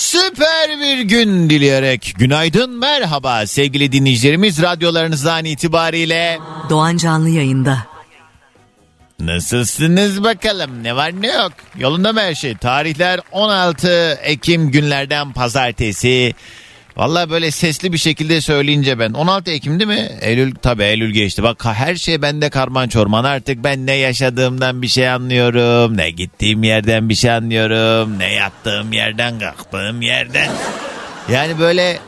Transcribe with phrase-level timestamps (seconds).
[0.00, 4.62] süper bir gün dileyerek günaydın merhaba sevgili dinleyicilerimiz.
[4.62, 6.38] Radyolarınızdan itibariyle
[6.70, 7.78] Doğan Canlı yayında.
[9.20, 10.82] nasılsınız bakalım?
[10.82, 11.52] Ne var ne yok?
[11.78, 12.56] Yolunda mı her şey?
[12.56, 16.34] Tarihler 16 Ekim günlerden pazartesi
[17.00, 20.10] Valla böyle sesli bir şekilde söyleyince ben 16 Ekim değil mi?
[20.20, 21.42] Eylül tabi Eylül geçti.
[21.42, 25.96] Bak her şey bende karman çorman artık ben ne yaşadığımdan bir şey anlıyorum.
[25.96, 28.18] Ne gittiğim yerden bir şey anlıyorum.
[28.18, 30.50] Ne yattığım yerden kalktığım yerden.
[31.32, 31.98] Yani böyle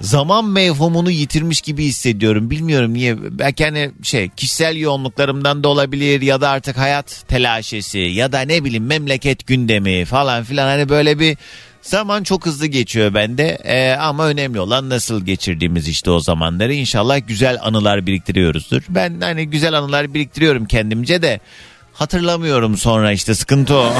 [0.00, 2.50] zaman mevhumunu yitirmiş gibi hissediyorum.
[2.50, 3.16] Bilmiyorum niye.
[3.38, 8.64] Belki hani şey kişisel yoğunluklarımdan da olabilir ya da artık hayat telaşesi ya da ne
[8.64, 11.36] bileyim memleket gündemi falan filan hani böyle bir
[11.82, 16.74] Zaman çok hızlı geçiyor bende Ee, ama önemli olan nasıl geçirdiğimiz işte o zamanları.
[16.74, 18.82] İnşallah güzel anılar biriktiriyoruzdur.
[18.88, 21.40] Ben hani güzel anılar biriktiriyorum kendimce de
[21.92, 23.92] hatırlamıyorum sonra işte sıkıntı o.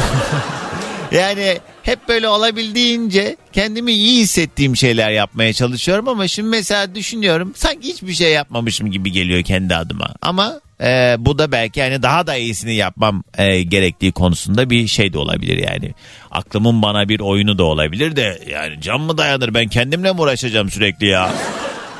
[1.13, 7.89] yani hep böyle olabildiğince kendimi iyi hissettiğim şeyler yapmaya çalışıyorum ama şimdi mesela düşünüyorum sanki
[7.89, 10.15] hiçbir şey yapmamışım gibi geliyor kendi adıma.
[10.23, 15.13] Ama e, bu da belki hani daha da iyisini yapmam e, gerektiği konusunda bir şey
[15.13, 15.95] de olabilir yani.
[16.31, 20.71] Aklımın bana bir oyunu da olabilir de yani can mı dayanır ben kendimle mi uğraşacağım
[20.71, 21.33] sürekli ya?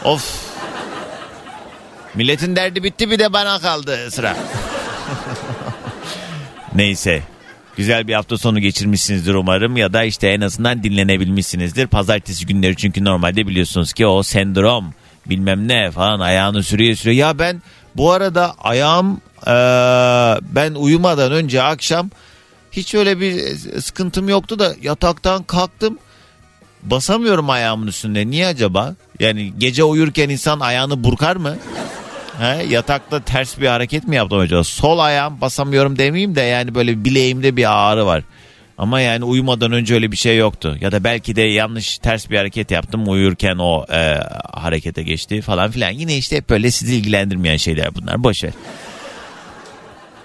[0.05, 0.51] Of.
[2.15, 4.37] Milletin derdi bitti bir de bana kaldı sıra.
[6.75, 7.23] Neyse.
[7.77, 11.87] Güzel bir hafta sonu geçirmişsinizdir umarım ya da işte en azından dinlenebilmişsinizdir.
[11.87, 14.95] Pazartesi günleri çünkü normalde biliyorsunuz ki o sendrom
[15.27, 17.17] bilmem ne falan ayağını sürüyor sürüyor.
[17.17, 17.63] Ya ben
[17.97, 19.55] bu arada ayağım e,
[20.55, 22.11] ben uyumadan önce akşam
[22.73, 25.99] hiç öyle bir sıkıntım yoktu da yataktan kalktım
[26.83, 28.27] basamıyorum ayağımın üstünde.
[28.27, 28.95] Niye acaba?
[29.21, 31.57] Yani gece uyurken insan ayağını burkar mı?
[32.39, 34.65] He, yatakta ters bir hareket mi yaptım acaba?
[34.65, 38.23] Sol ayağım basamıyorum demeyeyim de yani böyle bileğimde bir ağrı var.
[38.81, 40.77] Ama yani uyumadan önce öyle bir şey yoktu.
[40.81, 44.19] Ya da belki de yanlış ters bir hareket yaptım uyurken o e,
[44.53, 45.91] harekete geçti falan filan.
[45.91, 48.25] Yine işte hep böyle sizi ilgilendirmeyen şeyler bunlar.
[48.25, 48.53] Boşver.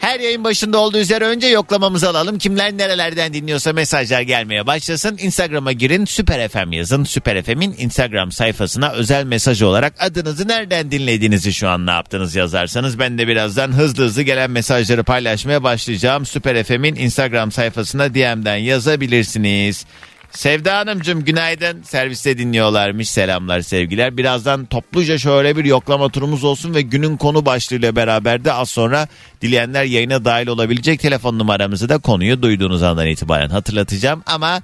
[0.06, 2.38] Her yayın başında olduğu üzere önce yoklamamızı alalım.
[2.38, 5.18] Kimler nerelerden dinliyorsa mesajlar gelmeye başlasın.
[5.18, 7.04] Instagram'a girin Süper FM yazın.
[7.04, 13.00] Süper FM'in Instagram sayfasına özel mesaj olarak adınızı nereden dinlediğinizi şu an ne yaptınız yazarsanız
[13.00, 16.26] ben de birazdan hızlı hızlı gelen mesajları paylaşmaya başlayacağım.
[16.26, 19.86] Süper FM'in Instagram sayfasına DM'den yazabilirsiniz.
[20.36, 21.84] Sevda Hanımcığım günaydın.
[21.84, 23.10] Serviste dinliyorlarmış.
[23.10, 24.18] Selamlar sevgiler.
[24.18, 29.08] Birazdan topluca şöyle bir yoklama turumuz olsun ve günün konu başlığıyla beraber de az sonra
[29.42, 34.24] dileyenler yayına dahil olabilecek telefon numaramızı da konuyu duyduğunuz andan itibaren hatırlatacağım.
[34.26, 34.62] Ama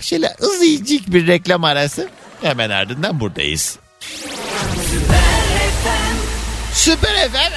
[0.00, 2.08] şöyle ızıcık bir reklam arası
[2.42, 3.78] hemen ardından buradayız.
[6.72, 7.52] Süper FM.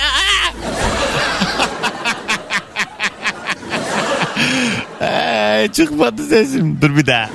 [5.61, 6.81] Ee, çıkmadı sesim.
[6.81, 7.29] Dur bir daha.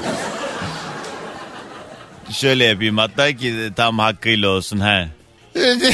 [2.30, 5.08] Şöyle yapayım hatta ki tam hakkıyla olsun ha.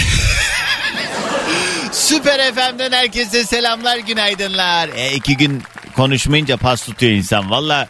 [1.93, 4.89] Süper FM'den herkese selamlar günaydınlar.
[4.97, 5.63] E, iki gün
[5.97, 7.51] konuşmayınca pas tutuyor insan.
[7.51, 7.89] Valla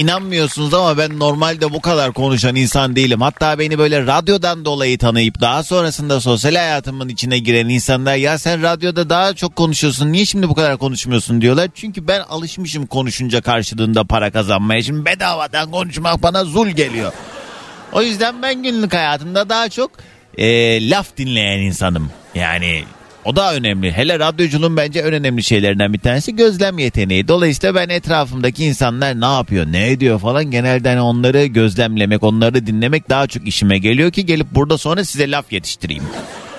[0.00, 3.20] inanmıyorsunuz ama ben normalde bu kadar konuşan insan değilim.
[3.20, 8.62] Hatta beni böyle radyodan dolayı tanıyıp daha sonrasında sosyal hayatımın içine giren insanlar ya sen
[8.62, 11.68] radyoda daha çok konuşuyorsun niye şimdi bu kadar konuşmuyorsun diyorlar.
[11.74, 14.82] Çünkü ben alışmışım konuşunca karşılığında para kazanmaya.
[14.82, 17.12] Şimdi bedavadan konuşmak bana zul geliyor.
[17.92, 19.90] O yüzden ben günlük hayatımda daha çok
[20.38, 22.10] e, laf dinleyen insanım.
[22.34, 22.84] Yani
[23.24, 23.92] o da önemli.
[23.92, 27.28] Hele radyoculuğun bence en önemli şeylerinden bir tanesi gözlem yeteneği.
[27.28, 33.26] Dolayısıyla ben etrafımdaki insanlar ne yapıyor, ne ediyor falan genelde onları gözlemlemek, onları dinlemek daha
[33.26, 36.04] çok işime geliyor ki gelip burada sonra size laf yetiştireyim.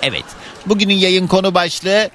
[0.01, 0.25] Evet.
[0.65, 2.09] Bugünün yayın konu başlığı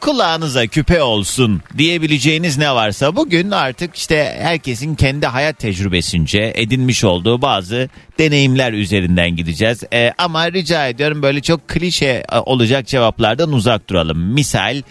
[0.00, 7.42] kulağınıza küpe olsun diyebileceğiniz ne varsa bugün artık işte herkesin kendi hayat tecrübesince edinmiş olduğu
[7.42, 7.88] bazı
[8.18, 9.82] deneyimler üzerinden gideceğiz.
[9.92, 14.18] Ee, ama rica ediyorum böyle çok klişe e, olacak cevaplardan uzak duralım.
[14.18, 14.82] Misal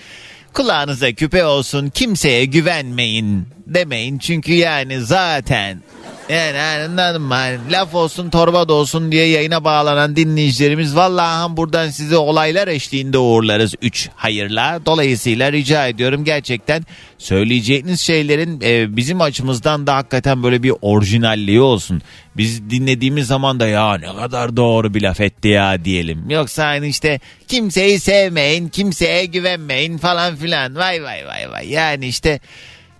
[0.53, 5.81] kulağınıza küpe olsun kimseye güvenmeyin demeyin çünkü yani zaten
[6.29, 7.35] Yani anladın mı?
[7.71, 13.73] Laf olsun torba da olsun diye yayına bağlanan dinleyicilerimiz vallahi buradan size olaylar eşliğinde uğurlarız
[13.81, 14.79] 3 hayırla.
[14.85, 16.83] Dolayısıyla rica ediyorum gerçekten
[17.17, 22.01] söyleyeceğiniz şeylerin e, bizim açımızdan da hakikaten böyle bir orijinalliği olsun.
[22.37, 26.29] Biz dinlediğimiz zaman da ya ne kadar doğru bir laf etti ya diyelim.
[26.29, 30.75] Yoksa hani işte kimseyi sevmeyin, kimseye güvenmeyin falan filan.
[30.75, 31.69] Vay vay vay vay.
[31.69, 32.39] Yani işte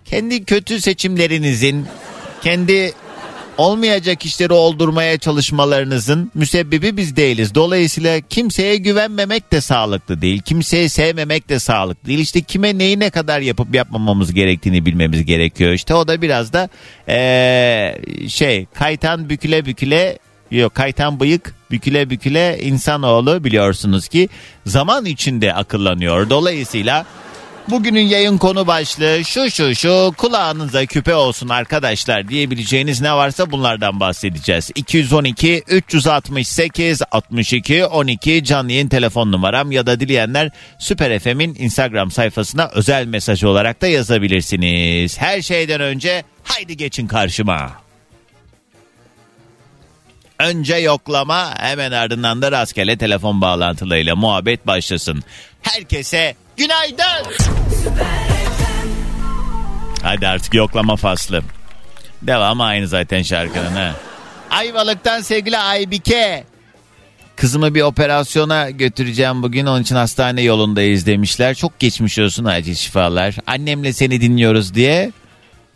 [0.04, 1.86] kendi kötü seçimlerinizin
[2.42, 2.92] kendi
[3.58, 7.54] olmayacak işleri oldurmaya çalışmalarınızın müsebbibi biz değiliz.
[7.54, 10.42] Dolayısıyla kimseye güvenmemek de sağlıklı değil.
[10.42, 12.18] Kimseyi sevmemek de sağlıklı değil.
[12.18, 15.72] İşte kime neyi ne kadar yapıp yapmamamız gerektiğini bilmemiz gerekiyor.
[15.72, 16.68] İşte o da biraz da
[17.08, 17.98] ee,
[18.28, 20.18] şey kaytan büküle büküle
[20.50, 24.28] Yok kaytan bıyık büküle büküle insanoğlu biliyorsunuz ki
[24.66, 26.30] zaman içinde akıllanıyor.
[26.30, 27.06] Dolayısıyla
[27.70, 34.00] Bugünün yayın konu başlığı şu şu şu kulağınıza küpe olsun arkadaşlar diyebileceğiniz ne varsa bunlardan
[34.00, 34.70] bahsedeceğiz.
[34.74, 42.70] 212 368 62 12 canlı yayın telefon numaram ya da dileyenler Süper FM'in Instagram sayfasına
[42.74, 45.18] özel mesaj olarak da yazabilirsiniz.
[45.18, 47.72] Her şeyden önce haydi geçin karşıma.
[50.38, 55.22] Önce yoklama hemen ardından da rastgele telefon bağlantılarıyla muhabbet başlasın.
[55.62, 57.32] Herkese günaydın.
[60.02, 61.42] Hadi artık yoklama faslı.
[62.22, 63.94] Devam aynı zaten şarkının ha.
[64.50, 66.44] Ayvalık'tan sevgili Aybike.
[67.36, 71.54] Kızımı bir operasyona götüreceğim bugün onun için hastane yolundayız demişler.
[71.54, 73.36] Çok geçmiş olsun acil şifalar.
[73.46, 75.12] Annemle seni dinliyoruz diye.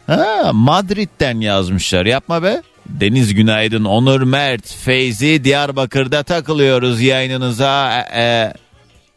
[0.06, 2.62] Ha, Madrid'den yazmışlar yapma be.
[2.86, 8.00] Deniz Günaydın, Onur Mert, Feyzi Diyarbakır'da takılıyoruz yayınınıza.
[8.12, 8.52] E, e,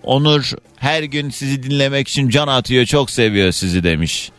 [0.03, 4.31] Onur her gün sizi dinlemek için can atıyor çok seviyor sizi demiş.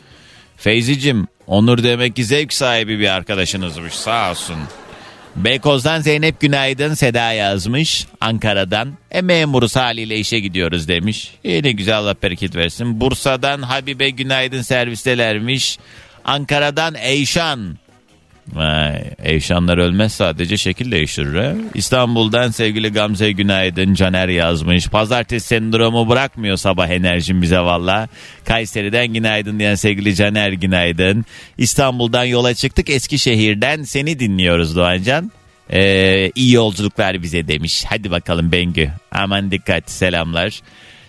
[0.57, 4.57] Feyzicim Onur demek ki zevk sahibi bir arkadaşınızmış sağ olsun.
[5.37, 8.07] Beykoz'dan Zeynep Günaydın Seda yazmış.
[8.21, 11.35] Ankara'dan e memuruz haliyle işe gidiyoruz demiş.
[11.45, 13.01] Ne güzel Allah bereket versin.
[13.01, 15.79] Bursa'dan Habibe Günaydın servistelermiş.
[16.25, 17.79] Ankara'dan Eyşan
[18.53, 21.43] Vay, Eyşanlar ölmez sadece şekil değiştirir.
[21.43, 21.55] He?
[21.75, 24.89] İstanbul'dan sevgili Gamze Günaydın Caner yazmış.
[24.89, 28.09] Pazartesi sendromu bırakmıyor sabah enerjim bize valla.
[28.45, 31.25] Kayseri'den günaydın diyen sevgili Caner Günaydın.
[31.59, 35.31] İstanbul'dan yola çıktık Eskişehir'den seni dinliyoruz Doğancan.
[35.71, 37.85] Ee, iyi yolculuklar bize demiş.
[37.89, 38.91] Hadi bakalım Bengü.
[39.13, 40.61] Aman dikkat selamlar.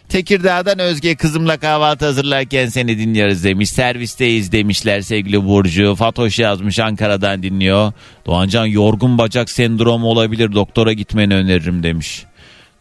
[0.10, 3.70] Tekirdağ'dan Özge kızımla kahvaltı hazırlarken seni dinliyoruz demiş.
[3.70, 5.96] Servisteyiz demişler sevgili Burcu.
[5.96, 7.94] Fatoş yazmış Ankara'dan dinliyor.
[8.26, 12.24] Doğancan yorgun bacak sendromu olabilir doktora gitmeni öneririm demiş.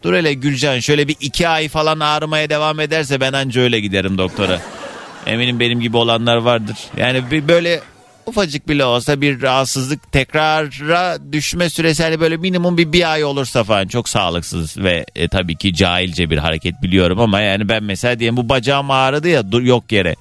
[0.03, 4.19] Dur hele Gülcan şöyle bir iki ay falan ağrımaya devam ederse ben anca öyle giderim
[4.19, 4.61] doktora.
[5.27, 6.77] Eminim benim gibi olanlar vardır.
[6.97, 7.81] Yani bir böyle
[8.27, 13.65] ufacık bile olsa bir rahatsızlık tekrara düşme süresi hani böyle minimum bir bir ay olursa
[13.65, 18.19] falan çok sağlıksız ve e, tabii ki cahilce bir hareket biliyorum ama yani ben mesela
[18.19, 20.15] diyelim bu bacağım ağrıdı ya dur, yok yere.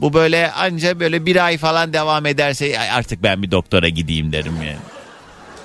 [0.00, 4.56] Bu böyle anca böyle bir ay falan devam ederse artık ben bir doktora gideyim derim
[4.56, 4.76] yani.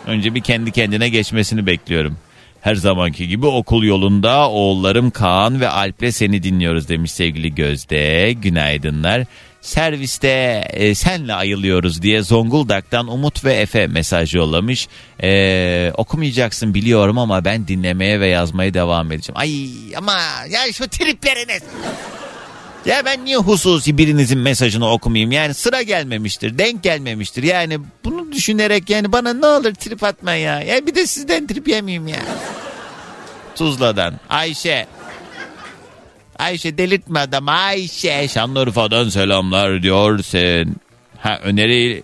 [0.07, 2.17] Önce bir kendi kendine geçmesini bekliyorum.
[2.61, 8.33] Her zamanki gibi okul yolunda oğullarım Kaan ve Alp'le seni dinliyoruz demiş sevgili Gözde.
[8.33, 9.25] Günaydınlar
[9.67, 14.87] serviste e, senle ayılıyoruz diye Zonguldak'tan Umut ve Efe mesaj yollamış.
[15.23, 19.37] E, okumayacaksın biliyorum ama ben dinlemeye ve yazmaya devam edeceğim.
[19.37, 20.13] Ay ama
[20.49, 21.63] ya şu tripleriniz.
[22.85, 25.31] Ya ben niye hususi birinizin mesajını okumayayım?
[25.31, 27.43] Yani sıra gelmemiştir, denk gelmemiştir.
[27.43, 30.61] Yani bunu düşünerek yani bana ne olur trip atma ya.
[30.61, 32.19] Ya bir de sizden trip yemeyeyim ya.
[33.55, 34.87] Tuzla'dan Ayşe
[36.39, 40.75] Ayşe delirtme adam Ayşe Şanlıurfa'dan selamlar diyorsun.
[41.19, 42.03] Ha öneri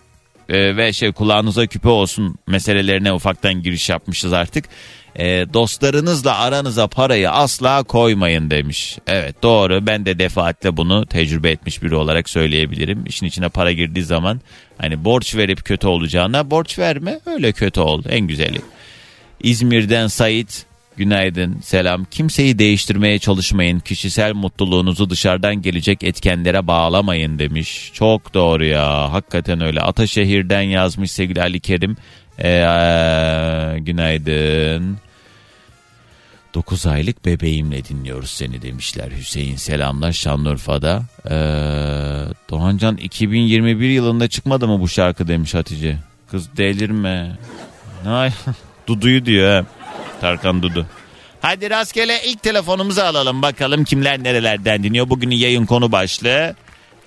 [0.49, 4.65] e, ve şey kulağınıza küpe olsun meselelerine ufaktan giriş yapmışız artık.
[5.15, 8.97] E, dostlarınızla aranıza parayı asla koymayın demiş.
[9.07, 13.05] Evet doğru ben de defaatle bunu tecrübe etmiş biri olarak söyleyebilirim.
[13.05, 14.41] İşin içine para girdiği zaman
[14.77, 18.61] hani borç verip kötü olacağına borç verme öyle kötü ol en güzeli.
[19.43, 20.65] İzmir'den Sait
[20.97, 22.05] Günaydın, selam.
[22.05, 23.79] Kimseyi değiştirmeye çalışmayın.
[23.79, 27.91] Kişisel mutluluğunuzu dışarıdan gelecek etkenlere bağlamayın demiş.
[27.93, 29.11] Çok doğru ya.
[29.11, 29.81] Hakikaten öyle.
[29.81, 31.97] Ataşehir'den yazmış sevgili Ali Kerim.
[32.39, 34.97] Ee, günaydın.
[36.53, 39.11] 9 aylık bebeğimle dinliyoruz seni demişler.
[39.11, 41.03] Hüseyin selamlar Şanlıurfa'da.
[41.25, 41.31] Ee,
[42.49, 45.97] Doğancan 2021 yılında çıkmadı mı bu şarkı demiş Hatice.
[46.31, 47.31] Kız delirme.
[48.07, 48.31] Ay,
[48.87, 49.65] Dudu'yu diyor he.
[50.23, 50.85] Tarkan Dudu.
[51.41, 55.09] Hadi rastgele ilk telefonumuzu alalım bakalım kimler nerelerden dinliyor.
[55.09, 56.55] Bugünün yayın konu başlığı.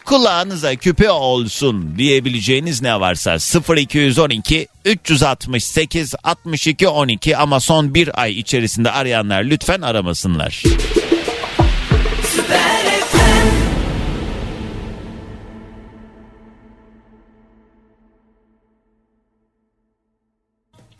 [0.05, 3.37] kulağınıza küpe olsun diyebileceğiniz ne varsa
[3.77, 10.63] 0212 368 62 12 ama son bir ay içerisinde arayanlar lütfen aramasınlar.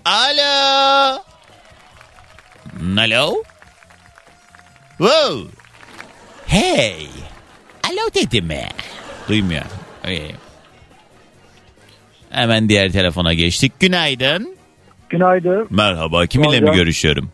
[0.05, 1.26] Alo.
[2.81, 3.43] Alo.
[4.99, 5.51] Wow.
[6.47, 7.09] Hey.
[7.85, 8.63] Alo dedi mi?
[9.29, 9.65] Duymuyor.
[10.01, 10.31] Okay.
[12.31, 13.73] Hemen diğer telefona geçtik.
[13.81, 14.57] Günaydın.
[15.09, 15.67] Günaydın.
[15.71, 16.27] Merhaba.
[16.27, 17.31] Kiminle mi görüşüyorum?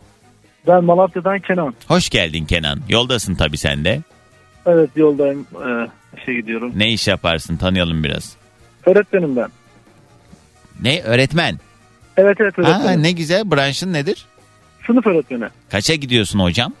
[0.67, 1.73] Ben Malatya'dan Kenan.
[1.87, 2.79] Hoş geldin Kenan.
[2.89, 4.01] Yoldasın tabii sen de.
[4.65, 5.47] Evet yoldayım.
[5.55, 5.87] Ee,
[6.21, 6.71] işe gidiyorum.
[6.75, 7.57] Ne iş yaparsın?
[7.57, 8.33] Tanıyalım biraz.
[8.85, 9.49] Öğretmenim ben.
[10.81, 11.01] Ne?
[11.01, 11.59] Öğretmen.
[12.17, 13.03] Evet evet Aa, öğretmenim.
[13.03, 13.51] ne güzel.
[13.51, 14.25] Branşın nedir?
[14.87, 15.45] Sınıf öğretmeni.
[15.69, 16.73] Kaça gidiyorsun hocam?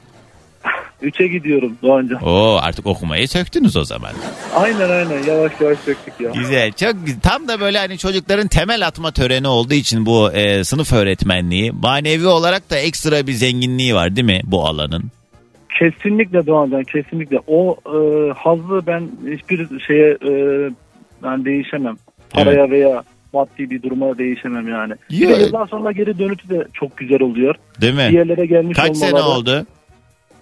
[1.01, 2.19] Üçe gidiyorum Doğanca.
[2.19, 4.11] Oo artık okumayı söktünüz o zaman.
[4.55, 6.31] Aynen aynen yavaş yavaş döktük ya.
[6.31, 6.71] Güzel.
[6.71, 7.19] Çok güzel.
[7.21, 12.27] Tam da böyle hani çocukların temel atma töreni olduğu için bu e, sınıf öğretmenliği manevi
[12.27, 15.03] olarak da ekstra bir zenginliği var değil mi bu alanın?
[15.79, 17.39] Kesinlikle Doğancan kesinlikle.
[17.47, 17.97] O e,
[18.33, 20.31] hazzı ben hiçbir şeye e,
[21.23, 21.95] ben değişemem.
[22.29, 24.93] Paraya veya maddi bir duruma değişemem yani.
[25.11, 27.55] Bir de Ya- yıldan sonra geri dönüşü de çok güzel oluyor.
[27.81, 28.15] Değil Bir mi?
[28.15, 29.65] yerlere gelmiş Kaç sene oldu?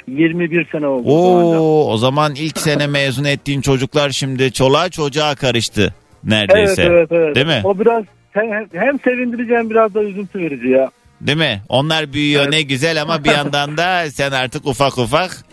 [0.07, 1.09] 21 sene oldu.
[1.09, 5.93] Oo o zaman ilk sene mezun ettiğin çocuklar şimdi çoluğa çocuğa karıştı Evet
[6.23, 6.83] neredeyse.
[6.83, 7.35] evet evet.
[7.35, 7.61] Değil mi?
[7.63, 10.89] O biraz hem, hem sevindirici hem biraz da üzüntü verici ya.
[11.21, 11.61] Değil mi?
[11.69, 12.53] Onlar büyüyor Evet.
[12.53, 15.45] ne güzel ama bir yandan da sen artık ufak ufak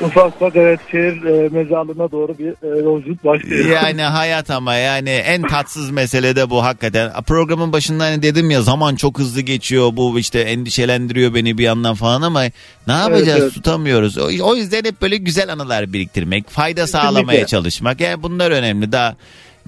[0.00, 3.82] ufak ufak evet şehir e, mezarlığına doğru bir e, yolculuk başlıyor.
[3.82, 7.12] Yani hayat ama yani en tatsız mesele de bu hakikaten.
[7.26, 11.94] Programın başında hani dedim ya zaman çok hızlı geçiyor bu işte endişelendiriyor beni bir yandan
[11.94, 12.42] falan ama
[12.86, 13.54] ne yapacağız evet.
[13.54, 14.18] tutamıyoruz.
[14.18, 18.00] O, o yüzden hep böyle güzel anılar biriktirmek, fayda sağlamaya çalışmak.
[18.00, 19.16] Yani bunlar önemli daha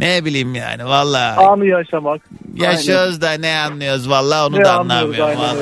[0.01, 2.23] ne bileyim yani valla Anı yaşamak.
[2.57, 5.41] yaşıyoruz da ne anlıyoruz valla onu Ne da anlamıyorum.
[5.43, 5.59] yani.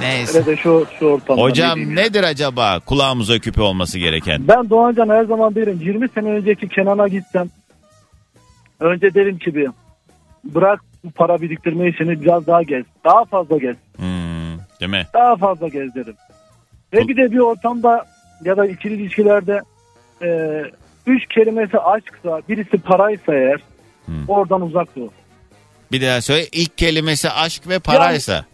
[0.00, 0.38] Neyse.
[0.38, 1.34] Hele de şu, şu ortamda.
[1.36, 1.96] ne Hocam diyeyim.
[1.96, 4.48] nedir acaba kulağımıza küpe olması gereken?
[4.48, 7.48] Ben Doğancan her zaman derim 20 sene önceki Kenan'a gitsem
[8.80, 9.68] önce derim ki bir
[10.44, 12.84] bırak bu para biriktirme işini biraz daha gez.
[13.04, 13.76] Daha fazla gez.
[13.96, 15.06] Hmm, değil mi?
[15.14, 16.14] Daha fazla gez derim.
[16.92, 18.04] Ve bir de bir ortamda
[18.44, 19.60] ya da ikili ilişkilerde
[20.22, 20.28] e,
[21.06, 23.60] üç kelimesi aşksa birisi paraysa eğer.
[24.28, 25.08] Oradan uzak dur.
[25.92, 28.44] Bir daha söyle ilk kelimesi aşk ve paraysa.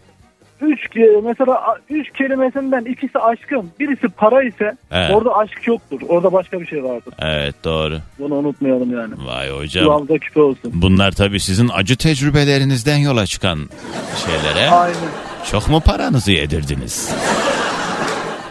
[0.61, 5.11] Üç ke- mesela a- üç kelimesinden ikisi aşkın, birisi para ise Evet.
[5.15, 6.01] orada aşk yoktur.
[6.09, 7.13] Orada başka bir şey vardır.
[7.19, 7.99] Evet doğru.
[8.19, 9.13] Bunu unutmayalım yani.
[9.27, 9.85] Vay hocam.
[9.85, 10.71] Kulağımıza küpe olsun.
[10.73, 13.69] Bunlar tabii sizin acı tecrübelerinizden yola çıkan
[14.25, 14.69] şeylere.
[14.69, 14.95] Aynen.
[15.51, 17.11] Çok mu paranızı yedirdiniz?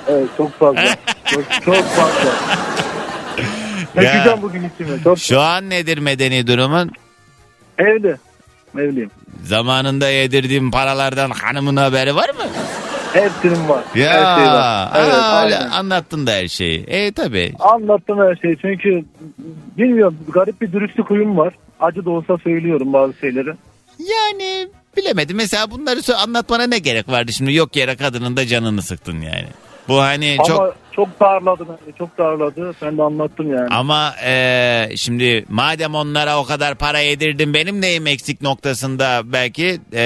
[0.09, 0.83] Evet çok fazla.
[1.25, 2.31] çok, çok fazla.
[3.97, 5.03] Dökeceğim bugün içime.
[5.05, 6.91] Çok Şu an nedir medeni durumun?
[7.79, 8.17] evli.
[8.79, 9.11] Evliyim.
[9.45, 12.43] Zamanında yedirdiğim paralardan hanımın haberi var mı?
[13.13, 13.85] Hepsinin var.
[13.95, 14.91] Ya Her şey var.
[14.97, 15.71] Evet, aa, aynen.
[15.71, 16.81] anlattın da her şeyi.
[16.87, 17.53] E tabii.
[17.59, 19.05] Anlattım her şeyi çünkü
[19.79, 21.55] bilmiyorum garip bir dürüstlük huyum var.
[21.81, 23.49] Acı da olsa söylüyorum bazı şeyleri.
[23.99, 25.37] Yani bilemedim.
[25.37, 27.55] Mesela bunları sö- anlatmana ne gerek vardı şimdi?
[27.55, 29.47] Yok yere kadının da canını sıktın yani.
[29.89, 31.95] Bu hani çok Ama çok darladı beni.
[31.99, 32.75] Çok darladı.
[32.83, 33.69] Ben de anlattım yani.
[33.71, 40.01] Ama eee, şimdi madem onlara o kadar para yedirdin benim neyim eksik noktasında belki eee,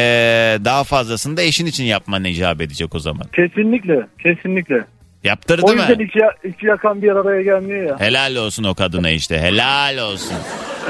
[0.65, 3.27] daha fazlasını da eşin için yapman icap edecek o zaman.
[3.37, 4.07] Kesinlikle.
[4.23, 4.85] Kesinlikle.
[5.25, 6.03] Yaptırdı O yüzden mı?
[6.05, 6.19] iki,
[6.49, 8.01] iki yakan bir araya gelmiyor ya.
[8.01, 10.37] Helal olsun o kadına işte helal olsun.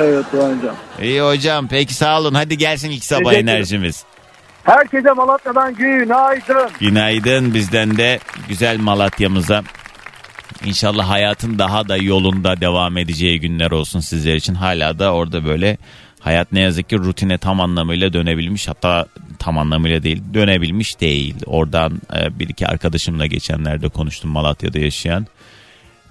[0.00, 0.74] Evet Doğancan.
[1.02, 3.48] İyi hocam peki sağ olun hadi gelsin ilk sabah Teşekkür ederim.
[3.48, 4.04] enerjimiz.
[4.64, 6.70] Herkese Malatya'dan günaydın.
[6.80, 9.62] Günaydın bizden de güzel Malatya'mıza.
[10.64, 14.54] İnşallah hayatın daha da yolunda devam edeceği günler olsun sizler için.
[14.54, 15.78] Hala da orada böyle
[16.20, 18.68] hayat ne yazık ki rutine tam anlamıyla dönebilmiş.
[18.68, 19.06] Hatta
[19.38, 21.34] tam anlamıyla değil dönebilmiş değil.
[21.46, 25.26] Oradan e, bir iki arkadaşımla geçenlerde konuştum Malatya'da yaşayan.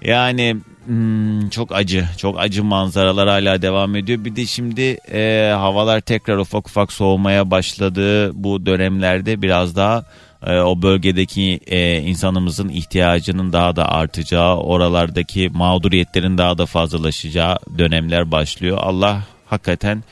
[0.02, 0.56] Yani
[0.90, 4.24] hmm, çok acı, çok acı manzaralar hala devam ediyor.
[4.24, 8.32] Bir de şimdi e, havalar tekrar ufak ufak soğumaya başladı.
[8.44, 10.04] Bu dönemlerde biraz daha
[10.46, 18.30] e, o bölgedeki e, insanımızın ihtiyacının daha da artacağı, oralardaki mağduriyetlerin daha da fazlalaşacağı dönemler
[18.30, 18.78] başlıyor.
[18.80, 20.04] Allah hakikaten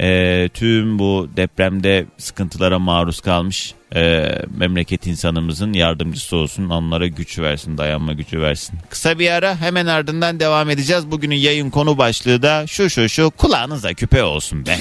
[0.00, 6.68] e, tüm bu depremde sıkıntılara maruz kalmış e, memleket insanımızın yardımcısı olsun.
[6.68, 8.78] Onlara güç versin, dayanma gücü versin.
[8.90, 11.10] Kısa bir ara hemen ardından devam edeceğiz.
[11.10, 14.78] Bugünün yayın konu başlığı da şu şu şu kulağınıza küpe olsun be.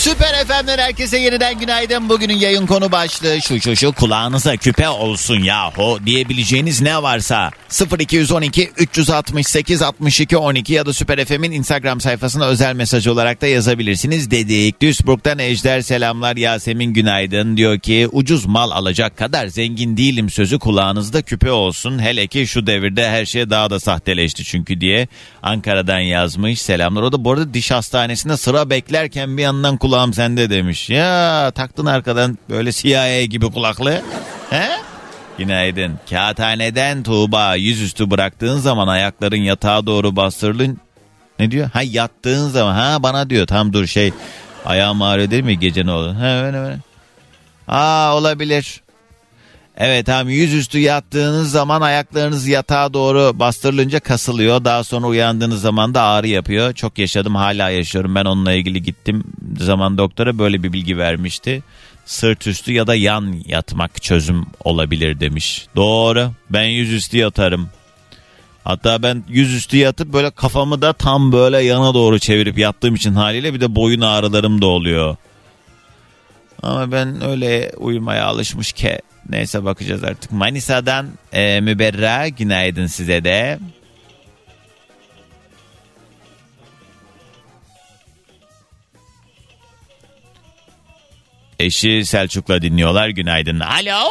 [0.00, 2.08] Süper FM'den herkese yeniden günaydın.
[2.08, 7.50] Bugünün yayın konu başlığı şu şu şu kulağınıza küpe olsun yahu diyebileceğiniz ne varsa
[7.98, 14.30] 0212 368 62 12 ya da Süper FM'in Instagram sayfasına özel mesaj olarak da yazabilirsiniz
[14.30, 14.82] dedik.
[14.82, 21.22] Duisburg'dan Ejder selamlar Yasemin günaydın diyor ki ucuz mal alacak kadar zengin değilim sözü kulağınızda
[21.22, 21.98] küpe olsun.
[21.98, 25.08] Hele ki şu devirde her şey daha da sahteleşti çünkü diye
[25.42, 27.02] Ankara'dan yazmış selamlar.
[27.02, 30.90] O da bu arada diş hastanesinde sıra beklerken bir yandan kulağım sende demiş.
[30.90, 34.02] Ya taktın arkadan böyle CIA gibi kulaklığı.
[34.50, 34.70] He?
[35.38, 35.98] Günaydın.
[36.10, 40.78] Kağıthaneden Tuğba yüzüstü bıraktığın zaman ayakların yatağa doğru bastırılın.
[41.38, 41.70] Ne diyor?
[41.72, 42.74] Ha yattığın zaman.
[42.74, 43.46] Ha bana diyor.
[43.46, 44.12] Tam dur şey.
[44.64, 46.14] Ayağım ağrıyor değil mi gece ne olur?
[46.14, 46.78] Ha öyle öyle.
[47.68, 48.80] Aa olabilir.
[49.82, 54.64] Evet tamam yüzüstü yattığınız zaman ayaklarınız yatağa doğru bastırılınca kasılıyor.
[54.64, 56.72] Daha sonra uyandığınız zaman da ağrı yapıyor.
[56.72, 58.14] Çok yaşadım hala yaşıyorum.
[58.14, 59.24] Ben onunla ilgili gittim
[59.58, 61.62] zaman doktora böyle bir bilgi vermişti.
[62.06, 65.66] Sırt üstü ya da yan yatmak çözüm olabilir demiş.
[65.76, 67.68] Doğru ben yüzüstü yatarım.
[68.64, 73.54] Hatta ben yüzüstü yatıp böyle kafamı da tam böyle yana doğru çevirip yattığım için haliyle
[73.54, 75.16] bir de boyun ağrılarım da oluyor.
[76.62, 80.32] Ama ben öyle uyumaya alışmış ki Neyse bakacağız artık.
[80.32, 83.58] Manisa'dan e, Müberra günaydın size de.
[91.58, 93.08] Eşi Selçuk'la dinliyorlar.
[93.08, 93.60] Günaydın.
[93.60, 94.08] Alo.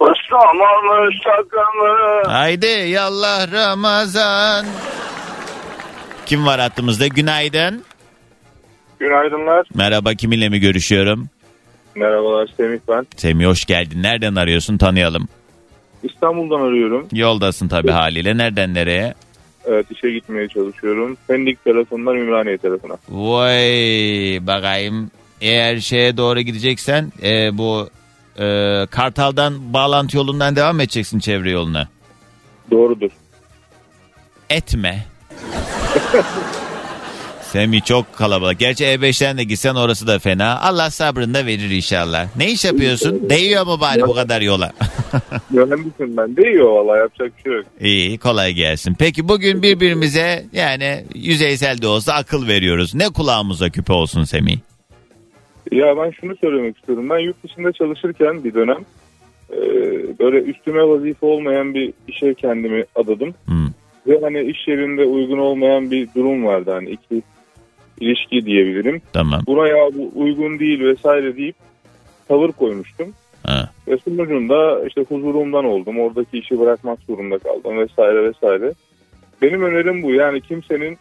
[0.00, 2.22] Islam'ı sakımı.
[2.32, 4.66] Haydi yallah Ramazan.
[6.26, 7.06] Kim var hattımızda?
[7.06, 7.84] Günaydın.
[8.98, 9.66] Günaydınlar.
[9.74, 11.28] Merhaba kiminle mi görüşüyorum?
[11.96, 13.06] Merhabalar Semih ben.
[13.16, 14.02] Semih hoş geldin.
[14.02, 15.28] Nereden arıyorsun tanıyalım.
[16.02, 17.08] İstanbul'dan arıyorum.
[17.12, 18.36] Yoldasın tabii haliyle.
[18.36, 19.14] Nereden nereye?
[19.64, 21.16] Evet işe gitmeye çalışıyorum.
[21.28, 22.96] Pendik tarafından Ümraniye tarafına.
[23.08, 23.50] Vay
[24.46, 25.10] bakayım.
[25.40, 27.88] Eğer şeye doğru gideceksen e, bu
[28.38, 28.44] e,
[28.90, 31.88] Kartal'dan bağlantı yolundan devam edeceksin çevre yoluna.
[32.70, 33.10] Doğrudur.
[34.50, 35.06] Etme.
[37.52, 38.58] Semih çok kalabalık.
[38.58, 40.60] Gerçi E5'ten de gitsen orası da fena.
[40.60, 42.36] Allah sabrını da verir inşallah.
[42.36, 43.30] Ne iş yapıyorsun?
[43.30, 44.72] Değiyor mu bari bu kadar yola?
[45.50, 46.36] Mühendisim ben.
[46.36, 47.64] Değiyor valla yapacak bir şey yok.
[47.80, 48.96] İyi kolay gelsin.
[48.98, 52.94] Peki bugün birbirimize yani yüzeysel de olsa akıl veriyoruz.
[52.94, 54.58] Ne kulağımıza küpe olsun Semih?
[55.72, 57.10] Ya ben şunu söylemek istiyorum.
[57.10, 58.84] Ben yurt dışında çalışırken bir dönem
[59.50, 59.58] e,
[60.18, 63.34] böyle üstüme vazife olmayan bir işe kendimi adadım.
[63.44, 63.68] Hmm.
[64.06, 66.70] Ve hani iş yerinde uygun olmayan bir durum vardı.
[66.70, 67.22] Hani iki
[68.00, 69.02] ilişki diyebilirim.
[69.12, 69.42] Tamam.
[69.46, 71.56] Buna ya bu uygun değil vesaire deyip
[72.28, 73.06] tavır koymuştum.
[73.46, 73.70] Ha.
[73.88, 76.00] Ve sonucunda işte huzurumdan oldum.
[76.00, 78.72] Oradaki işi bırakmak zorunda kaldım vesaire vesaire.
[79.42, 80.12] Benim önerim bu.
[80.12, 80.98] Yani kimsenin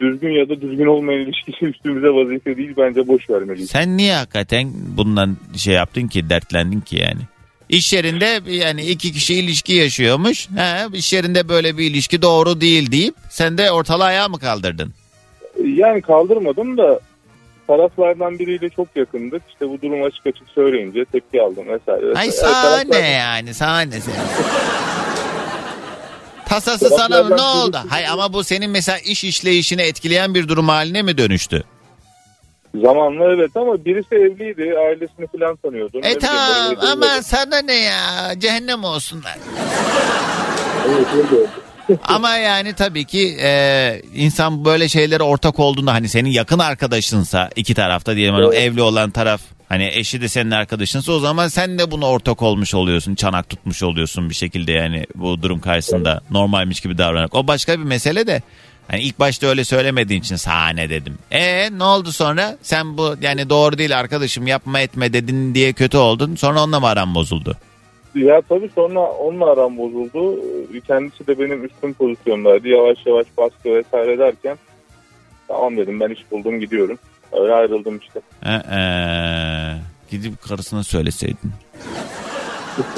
[0.00, 2.74] düzgün ya da düzgün olmayan ilişkisi üstümüze vazife değil.
[2.76, 3.70] Bence boş vermeliyiz.
[3.70, 7.20] Sen niye hakikaten bundan şey yaptın ki dertlendin ki yani?
[7.68, 10.48] İş yerinde yani iki kişi ilişki yaşıyormuş.
[10.56, 14.94] He, iş yerinde böyle bir ilişki doğru değil deyip sen de ortalığı ayağa mı kaldırdın?
[15.64, 17.00] Yani kaldırmadım da
[17.66, 19.42] taraflardan biriyle çok yakındık.
[19.48, 22.18] İşte bu durum açık açık söyleyince tepki aldım vesaire.
[22.18, 24.14] Ay sana Taraflar- ne yani sana ne sen?
[26.48, 27.78] Tasası sana ne birisi- oldu?
[27.88, 31.64] Hay ama bu senin mesela iş işleyişini etkileyen bir durum haline mi dönüştü?
[32.74, 34.74] Zamanla evet ama birisi evliydi.
[34.78, 35.90] Ailesini falan tanıyordu.
[35.94, 38.00] Ne E bileyim, tamam böyle ama şeyler- sana ne ya
[38.38, 39.38] cehennem olsunlar.
[40.88, 41.48] Evet.
[42.04, 47.74] Ama yani tabii ki e, insan böyle şeylere ortak olduğunda hani senin yakın arkadaşınsa iki
[47.74, 51.78] tarafta diyelim hani o evli olan taraf hani eşi de senin arkadaşınsa o zaman sen
[51.78, 53.14] de buna ortak olmuş oluyorsun.
[53.14, 57.34] Çanak tutmuş oluyorsun bir şekilde yani bu durum karşısında normalmiş gibi davranarak.
[57.34, 58.42] O başka bir mesele de
[58.88, 61.18] hani ilk başta öyle söylemediğin için sahne dedim.
[61.30, 62.56] E ne oldu sonra?
[62.62, 66.36] Sen bu yani doğru değil arkadaşım yapma etme dedin diye kötü oldun.
[66.36, 67.56] Sonra onunla mı aran bozuldu?
[68.16, 70.40] Ya tabii sonra onunla aram bozuldu.
[70.86, 72.68] Kendisi de benim üstün pozisyondaydı.
[72.68, 74.58] Yavaş yavaş baskı vesaire derken
[75.48, 76.98] tamam dedim ben iş buldum gidiyorum.
[77.32, 78.20] Öyle ayrıldım işte.
[78.46, 79.76] Ee,
[80.10, 81.52] gidip karısına söyleseydin.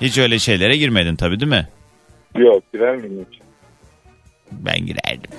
[0.00, 1.68] Hiç öyle şeylere girmedin tabii değil mi?
[2.36, 3.40] Yok girer miyim hiç?
[4.52, 5.30] Ben girerdim.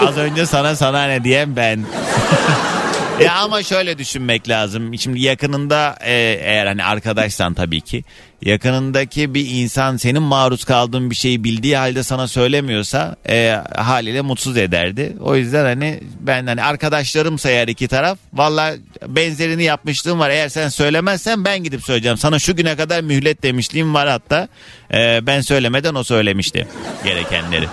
[0.06, 1.80] Az önce sana sana ne diyen ben.
[3.20, 4.98] ya ama şöyle düşünmek lazım.
[4.98, 8.04] Şimdi yakınında e, eğer hani arkadaşsan tabii ki
[8.42, 14.56] yakınındaki bir insan senin maruz kaldığın bir şeyi bildiği halde sana söylemiyorsa e, haliyle mutsuz
[14.56, 15.16] ederdi.
[15.20, 18.74] O yüzden hani ben hani arkadaşlarımsa eğer iki taraf valla
[19.06, 20.30] benzerini yapmışlığım var.
[20.30, 22.18] Eğer sen söylemezsen ben gidip söyleyeceğim.
[22.18, 24.48] Sana şu güne kadar mühlet demişliğim var hatta.
[24.94, 26.68] E, ben söylemeden o söylemişti
[27.04, 27.66] gerekenleri.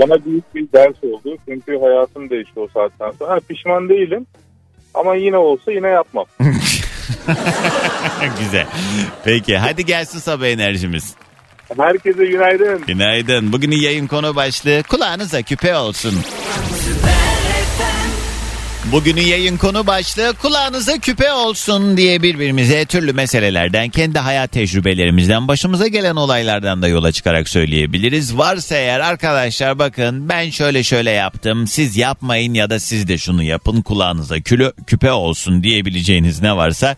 [0.00, 1.36] Bana büyük bir ders oldu.
[1.48, 3.30] Çünkü hayatım değişti o saatten sonra.
[3.30, 4.26] Ha, pişman değilim.
[4.94, 6.24] Ama yine olsa yine yapmam.
[8.40, 8.66] Güzel.
[9.24, 11.14] Peki hadi gelsin sabah enerjimiz.
[11.76, 12.82] Herkese günaydın.
[12.86, 13.52] Günaydın.
[13.52, 16.14] Bugünün yayın konu başlığı kulağınıza küpe olsun.
[18.94, 25.86] Bugünün yayın konu başlığı kulağınıza küpe olsun diye birbirimize türlü meselelerden, kendi hayat tecrübelerimizden, başımıza
[25.86, 28.38] gelen olaylardan da yola çıkarak söyleyebiliriz.
[28.38, 33.42] Varsa eğer arkadaşlar bakın ben şöyle şöyle yaptım siz yapmayın ya da siz de şunu
[33.42, 36.96] yapın kulağınıza külü, küpe olsun diyebileceğiniz ne varsa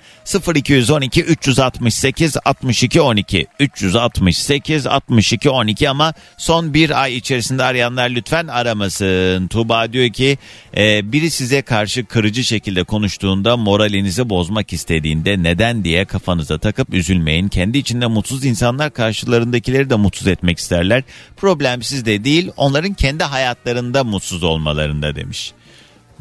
[0.54, 9.48] 0212 368 62 12 368 62 12 ama son bir ay içerisinde arayanlar lütfen aramasın.
[9.48, 10.38] Tuğba diyor ki
[10.76, 17.48] e, biri size karşı kırıcı şekilde konuştuğunda moralinizi bozmak istediğinde neden diye kafanıza takıp üzülmeyin.
[17.48, 21.02] Kendi içinde mutsuz insanlar karşılarındakileri de mutsuz etmek isterler.
[21.36, 25.52] Problem sizde değil onların kendi hayatlarında mutsuz olmalarında demiş.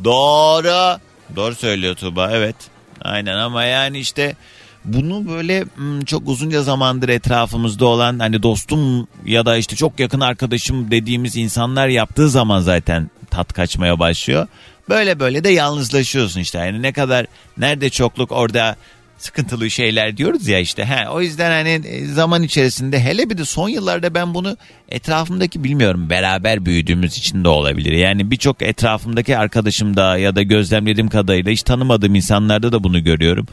[0.04, 0.99] Doğru.
[1.36, 2.56] Doğru söylüyor Tuğba evet.
[3.01, 4.36] Aynen ama yani işte
[4.86, 10.19] bunu böyle hmm, çok uzunca zamandır etrafımızda olan hani dostum ya da işte çok yakın
[10.19, 14.47] arkadaşım dediğimiz insanlar yaptığı zaman zaten tat kaçmaya başlıyor.
[14.89, 16.58] Böyle böyle de yalnızlaşıyorsun işte.
[16.58, 17.26] Yani ne kadar
[17.58, 18.76] nerede çokluk orada
[19.17, 20.86] sıkıntılı şeyler diyoruz ya işte.
[20.86, 24.58] He, o yüzden hani e, zaman içerisinde hele bir de son yıllarda ben bunu
[24.89, 27.91] etrafımdaki bilmiyorum beraber büyüdüğümüz için de olabilir.
[27.91, 33.48] Yani birçok etrafımdaki arkadaşımda ya da gözlemlediğim kadarıyla hiç tanımadığım insanlarda da bunu görüyorum.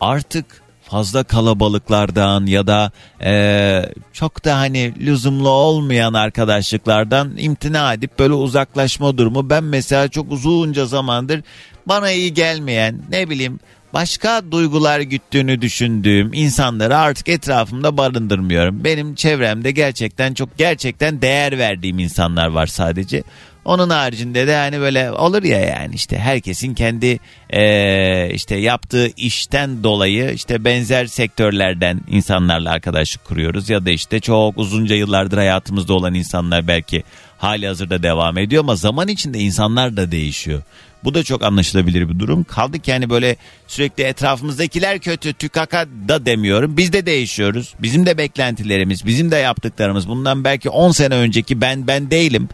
[0.00, 2.90] Artık fazla kalabalıklardan ya da
[3.22, 10.32] e, çok da hani lüzumlu olmayan arkadaşlıklardan imtina edip böyle uzaklaşma durumu ben mesela çok
[10.32, 11.42] uzunca zamandır
[11.86, 13.60] bana iyi gelmeyen ne bileyim
[13.94, 18.84] başka duygular güttüğünü düşündüğüm insanları artık etrafımda barındırmıyorum.
[18.84, 23.22] Benim çevremde gerçekten çok gerçekten değer verdiğim insanlar var sadece.
[23.66, 27.18] Onun haricinde de hani böyle olur ya yani işte herkesin kendi
[27.50, 34.58] e, işte yaptığı işten dolayı işte benzer sektörlerden insanlarla arkadaşlık kuruyoruz ya da işte çok
[34.58, 37.02] uzunca yıllardır hayatımızda olan insanlar belki
[37.38, 40.62] hali hazırda devam ediyor ama zaman içinde insanlar da değişiyor.
[41.04, 42.44] Bu da çok anlaşılabilir bir durum.
[42.44, 46.76] Kaldı ki yani böyle sürekli etrafımızdakiler kötü tükaka da demiyorum.
[46.76, 47.74] Biz de değişiyoruz.
[47.82, 50.08] Bizim de beklentilerimiz, bizim de yaptıklarımız.
[50.08, 52.48] Bundan belki 10 sene önceki ben ben değilim.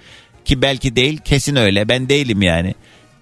[0.45, 2.75] Ki belki değil kesin öyle ben değilim yani.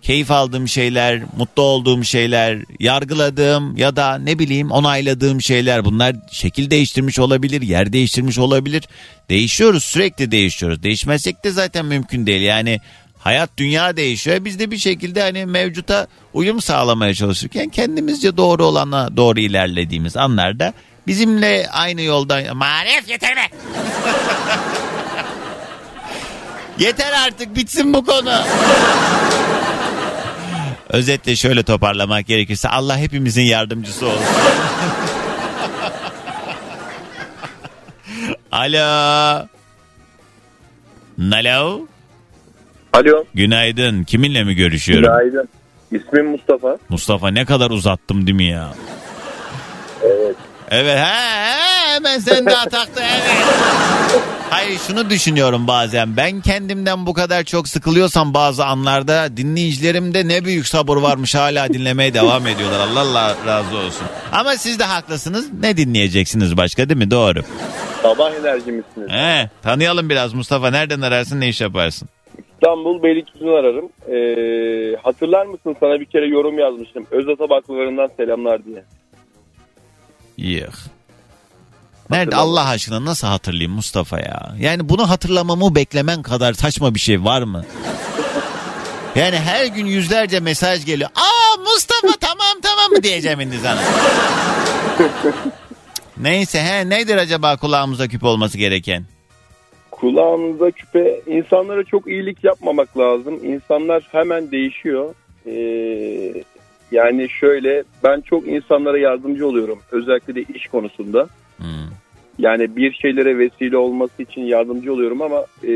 [0.02, 6.70] Keyif aldığım şeyler, mutlu olduğum şeyler, yargıladığım ya da ne bileyim onayladığım şeyler bunlar şekil
[6.70, 8.85] değiştirmiş olabilir, yer değiştirmiş olabilir.
[9.28, 10.83] Değişiyoruz sürekli değişiyoruz.
[10.83, 12.80] Değişmezsek de zaten mümkün değil yani
[13.18, 14.44] hayat dünya değişiyor.
[14.44, 20.72] Biz de bir şekilde hani mevcuta uyum sağlamaya çalışırken kendimizce doğru olana doğru ilerlediğimiz anlarda
[21.06, 23.37] bizimle aynı yoldan marif yeter.
[26.81, 28.33] Yeter artık bitsin bu konu.
[30.88, 34.25] Özetle şöyle toparlamak gerekirse Allah hepimizin yardımcısı olsun.
[38.53, 39.47] Alo.
[41.33, 41.87] Alo.
[42.93, 43.25] Alo.
[43.35, 44.05] Günaydın.
[44.05, 45.05] Kiminle mi görüşüyorum?
[45.05, 45.49] Günaydın.
[45.93, 46.79] İsmim Mustafa.
[46.88, 48.75] Mustafa ne kadar uzattım değil mi ya?
[50.03, 50.37] Evet.
[50.70, 53.22] Evet he, he hemen sen de taktı evet.
[54.50, 60.66] Hayır şunu düşünüyorum bazen ben kendimden bu kadar çok sıkılıyorsam bazı anlarda dinleyicilerimde ne büyük
[60.66, 64.06] sabır varmış hala dinlemeye devam ediyorlar Allah Allah razı olsun.
[64.33, 67.40] Ama siz de haklısınız ne dinleyeceksiniz başka değil mi doğru.
[68.02, 69.11] Sabah enerjimisiniz.
[69.11, 72.09] He, tanıyalım biraz Mustafa nereden ararsın ne iş yaparsın?
[72.54, 73.88] İstanbul Beylikdüzü'nü ararım.
[74.09, 77.06] Ee, hatırlar mısın sana bir kere yorum yazmıştım.
[77.11, 78.85] Özata bakmalarından selamlar diye.
[80.40, 80.74] Yok.
[82.11, 84.55] Nerede Allah aşkına nasıl hatırlayayım Mustafa ya?
[84.61, 87.64] Yani bunu hatırlamamı beklemen kadar saçma bir şey var mı?
[89.16, 91.11] Yani her gün yüzlerce mesaj geliyor.
[91.14, 93.81] Aa Mustafa tamam tamam mı diyeceğim şimdi sana.
[96.16, 99.05] Neyse he nedir acaba kulağımıza küp olması gereken?
[99.90, 103.44] Kulağınıza küpe insanlara çok iyilik yapmamak lazım.
[103.44, 105.14] İnsanlar hemen değişiyor.
[105.46, 106.44] Ee,
[106.92, 109.79] yani şöyle ben çok insanlara yardımcı oluyorum.
[109.92, 111.29] Özellikle de iş konusunda.
[111.57, 111.66] Hmm.
[112.38, 115.72] Yani bir şeylere vesile olması için yardımcı oluyorum ama e,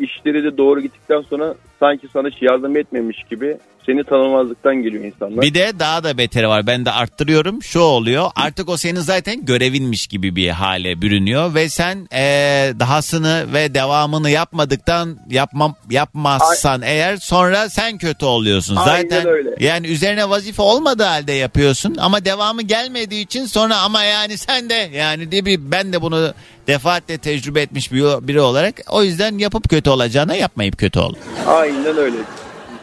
[0.00, 5.42] işleri de doğru gittikten sonra sanki sana hiç yardım etmemiş gibi seni tanımazlıktan geliyor insanlar.
[5.42, 6.66] Bir de daha da beteri var.
[6.66, 7.62] Ben de arttırıyorum.
[7.62, 8.30] Şu oluyor.
[8.36, 14.30] Artık o senin zaten görevinmiş gibi bir hale bürünüyor ve sen ee, dahasını ve devamını
[14.30, 18.76] yapmadıktan yapmam yapmazsan eğer sonra sen kötü oluyorsun.
[18.76, 19.50] Aynen zaten öyle.
[19.60, 24.90] yani üzerine vazife olmadığı halde yapıyorsun ama devamı gelmediği için sonra ama yani sen de
[24.94, 26.32] yani diye bir ben de bunu
[26.66, 31.14] defaatle tecrübe etmiş bir- biri olarak o yüzden yapıp kötü olacağına yapmayıp kötü ol.
[31.46, 32.16] Aynen öyle.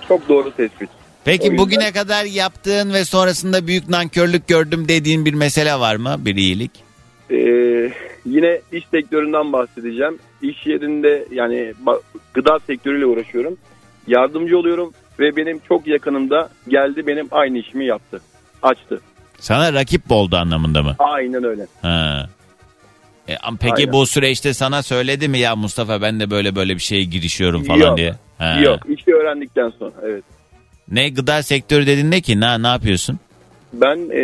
[0.08, 0.90] Çok doğru tespit.
[0.90, 0.94] O
[1.26, 6.16] Peki yüzden- bugüne kadar yaptığın ve sonrasında büyük nankörlük gördüm dediğin bir mesele var mı?
[6.20, 6.72] Bir iyilik.
[7.32, 7.36] Ee,
[8.26, 10.20] yine iş sektöründen bahsedeceğim.
[10.42, 11.74] İş yerinde yani
[12.34, 13.58] gıda sektörüyle uğraşıyorum.
[14.08, 18.22] Yardımcı oluyorum ve benim çok yakınımda geldi benim aynı işimi yaptı.
[18.62, 19.02] Açtı.
[19.40, 20.96] Sana rakip oldu anlamında mı?
[21.00, 21.68] Aynen öyle.
[21.82, 22.30] Ha.
[23.28, 23.94] E, peki Aynen.
[23.94, 27.80] bu süreçte sana söyledi mi ya Mustafa ben de böyle böyle bir şeye girişiyorum falan
[27.88, 27.98] Yok.
[27.98, 28.14] diye?
[28.38, 28.60] Ha.
[28.60, 30.24] Yok işi öğrendikten sonra evet.
[30.92, 32.40] Ne gıda sektörü dedin ne ki?
[32.40, 33.20] Ne, ne yapıyorsun?
[33.74, 34.22] Ben e,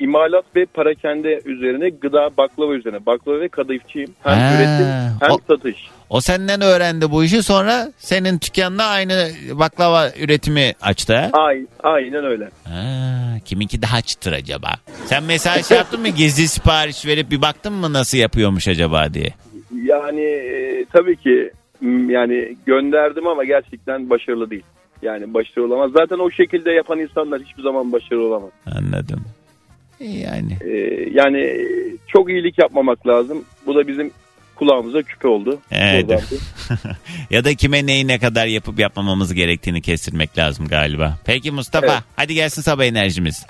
[0.00, 3.06] imalat ve parakende üzerine gıda baklava üzerine.
[3.06, 4.10] Baklava ve kadayıfçıyım.
[4.22, 4.86] Hem Ha, üretim
[5.20, 5.76] hem o- satış.
[6.10, 11.30] O senden öğrendi bu işi sonra senin dükkanına aynı baklava üretimi açtı ha?
[11.32, 12.44] Ay, aynen öyle.
[12.64, 12.82] Ha,
[13.44, 14.68] kiminki daha çıtır acaba?
[15.06, 19.34] Sen mesela şey yaptın mı gizli sipariş verip bir baktın mı nasıl yapıyormuş acaba diye?
[19.84, 21.50] Yani e, tabii ki
[22.08, 24.62] yani gönderdim ama gerçekten başarılı değil.
[25.02, 25.90] Yani başarılı olamaz.
[25.94, 28.50] Zaten o şekilde yapan insanlar hiçbir zaman başarılı olamaz.
[28.66, 29.24] Anladım.
[30.00, 30.70] Yani E,
[31.12, 31.66] yani
[32.08, 33.44] çok iyilik yapmamak lazım.
[33.66, 34.10] Bu da bizim
[34.56, 35.58] kulağımıza küpe oldu.
[35.70, 36.10] Evet.
[37.30, 41.18] Ya da kime neyi ne kadar yapıp yapmamamız gerektiğini kestirmek lazım galiba.
[41.24, 42.02] Peki Mustafa Evet.
[42.16, 43.46] hadi gelsin sabah enerjimiz.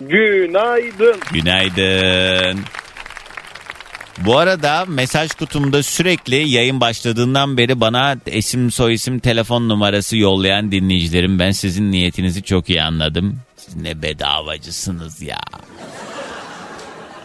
[0.00, 1.16] Günaydın.
[1.32, 2.58] Günaydın.
[4.24, 11.38] Bu arada mesaj kutumda sürekli yayın başladığından beri bana isim soyisim telefon numarası yollayan dinleyicilerim
[11.38, 13.38] ben sizin niyetinizi çok iyi anladım.
[13.56, 15.38] Siz ne bedavacısınız ya.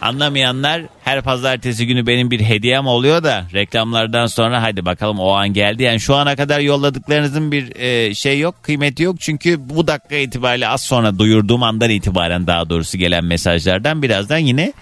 [0.02, 5.48] Anlamayanlar her pazartesi günü benim bir hediyem oluyor da reklamlardan sonra hadi bakalım o an
[5.48, 5.82] geldi.
[5.82, 9.16] Yani şu ana kadar yolladıklarınızın bir e, şey yok kıymeti yok.
[9.20, 14.72] Çünkü bu dakika itibariyle az sonra duyurduğum andan itibaren daha doğrusu gelen mesajlardan birazdan yine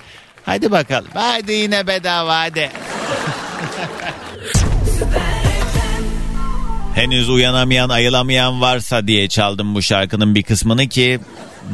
[0.45, 1.11] hadi bakalım.
[1.15, 2.71] Hadi yine bedava hadi.
[6.95, 11.21] Henüz uyanamayan ayılamayan varsa diye çaldım bu şarkının bir kısmını ki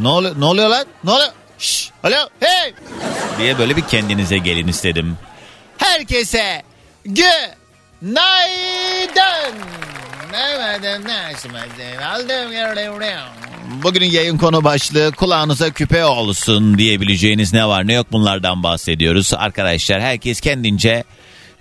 [0.03, 0.87] ne oluyor, ne oluyor lan?
[1.05, 1.29] Ne oluyor?
[1.59, 2.75] Şşş, alo, hey!
[3.39, 5.17] diye böyle bir kendinize gelin istedim.
[5.79, 6.63] Herkese
[8.03, 9.59] günaydın.
[13.83, 19.35] Bugünün yayın konu başlığı kulağınıza küpe olsun diyebileceğiniz ne var ne yok bunlardan bahsediyoruz.
[19.35, 21.05] Arkadaşlar herkes kendince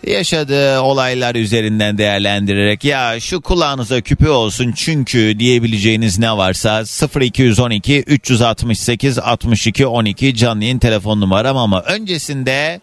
[0.07, 6.83] yaşadığı olaylar üzerinden değerlendirerek ya şu kulağınıza küpe olsun çünkü diyebileceğiniz ne varsa
[7.21, 12.81] 0212 368 62 12 canlı telefon numaram ama öncesinde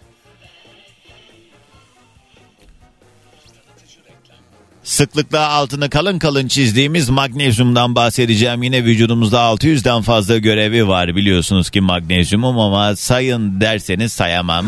[4.84, 8.62] Sıklıkla altını kalın kalın çizdiğimiz magnezyumdan bahsedeceğim.
[8.62, 14.66] Yine vücudumuzda 600'den fazla görevi var biliyorsunuz ki magnezyumum ama sayın derseniz sayamam.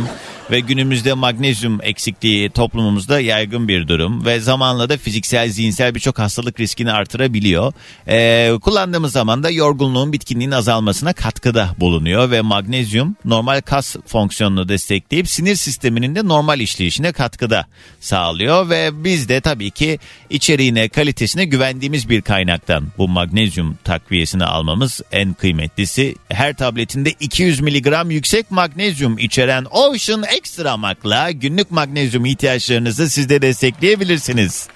[0.51, 6.61] Ve günümüzde magnezyum eksikliği toplumumuzda yaygın bir durum ve zamanla da fiziksel zihinsel birçok hastalık
[6.61, 7.73] riskini artırabiliyor.
[8.09, 15.29] Ee, kullandığımız zaman da yorgunluğun bitkinliğin azalmasına katkıda bulunuyor ve magnezyum normal kas fonksiyonunu destekleyip
[15.29, 17.67] sinir sisteminin de normal işleyişine katkıda
[18.01, 19.99] sağlıyor ve biz de tabii ki
[20.31, 26.15] içeriğine kalitesine güvendiğimiz bir kaynaktan bu magnezyum takviyesini almamız en kıymetlisi.
[26.29, 33.43] Her tabletinde 200 miligram yüksek magnezyum içeren Ocean Extra Mag'la günlük magnezyum ihtiyaçlarınızı siz de
[33.43, 34.69] destekleyebilirsiniz.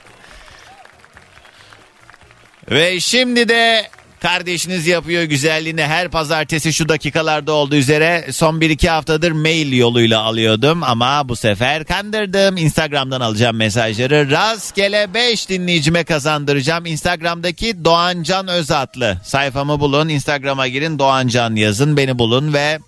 [2.70, 9.32] Ve şimdi de kardeşiniz yapıyor güzelliğini her pazartesi şu dakikalarda olduğu üzere son 1-2 haftadır
[9.32, 12.56] mail yoluyla alıyordum ama bu sefer kandırdım.
[12.56, 14.30] Instagram'dan alacağım mesajları.
[14.30, 16.86] Rastgele 5 dinleyicime kazandıracağım.
[16.86, 20.08] Instagram'daki Doğancan Özatlı sayfamı bulun.
[20.08, 22.78] Instagram'a girin Doğancan yazın beni bulun ve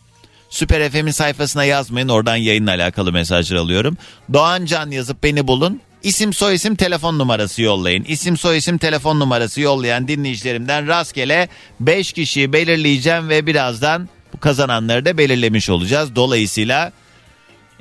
[0.53, 2.09] Süper FM'in sayfasına yazmayın.
[2.09, 3.97] Oradan yayınla alakalı mesajlar alıyorum.
[4.33, 5.81] Doğan Can yazıp beni bulun.
[6.03, 8.05] İsim soyisim telefon numarası yollayın.
[8.05, 11.49] İsim soyisim telefon numarası yollayan dinleyicilerimden rastgele
[11.81, 16.17] 5 kişiyi belirleyeceğim ve birazdan bu kazananları da belirlemiş olacağız.
[16.17, 16.93] Dolayısıyla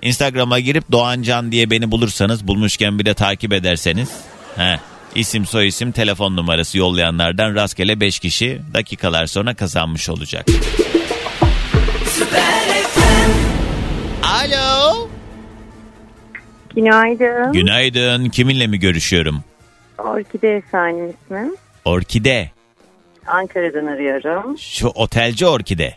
[0.02, 4.10] Instagram'a girip Doğan Can diye beni bulursanız bulmuşken bir de takip ederseniz
[4.56, 4.80] he,
[5.16, 10.46] isim soyisim telefon numarası yollayanlardan rastgele 5 kişi dakikalar sonra kazanmış olacak.
[16.76, 17.54] Günaydın.
[17.54, 18.30] Günaydın.
[18.30, 19.44] Kiminle mi görüşüyorum?
[19.98, 21.56] Orkide efendim ismim.
[21.86, 22.52] Orkide.
[23.28, 24.58] Ankara'dan arıyorum.
[24.58, 25.96] Şu otelci Orkide.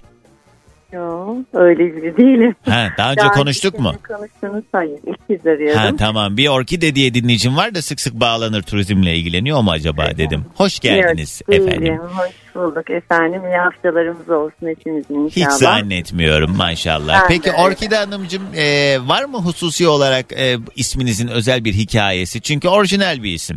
[1.53, 2.55] Öyle biri değilim.
[2.69, 3.93] Ha, daha önce Daha konuştuk mu?
[4.09, 4.99] Konuştunuz hayır.
[5.07, 5.81] İlk kez arıyorum.
[5.81, 10.07] Ha tamam bir orkide diye dinleyicim var da sık sık bağlanır turizmle ilgileniyor mu acaba
[10.19, 10.45] dedim.
[10.55, 11.69] Hoş geldiniz Yok, değilim.
[11.69, 11.99] efendim.
[12.17, 13.43] Hoş bulduk efendim.
[13.45, 15.57] İyi haftalarımız olsun hepimizin Hiç inşallah.
[15.59, 17.21] zannetmiyorum maşallah.
[17.23, 17.53] Ben Peki de.
[17.53, 22.41] Orkide Hanımcığım e, var mı hususi olarak e, isminizin özel bir hikayesi?
[22.41, 23.57] Çünkü orijinal bir isim.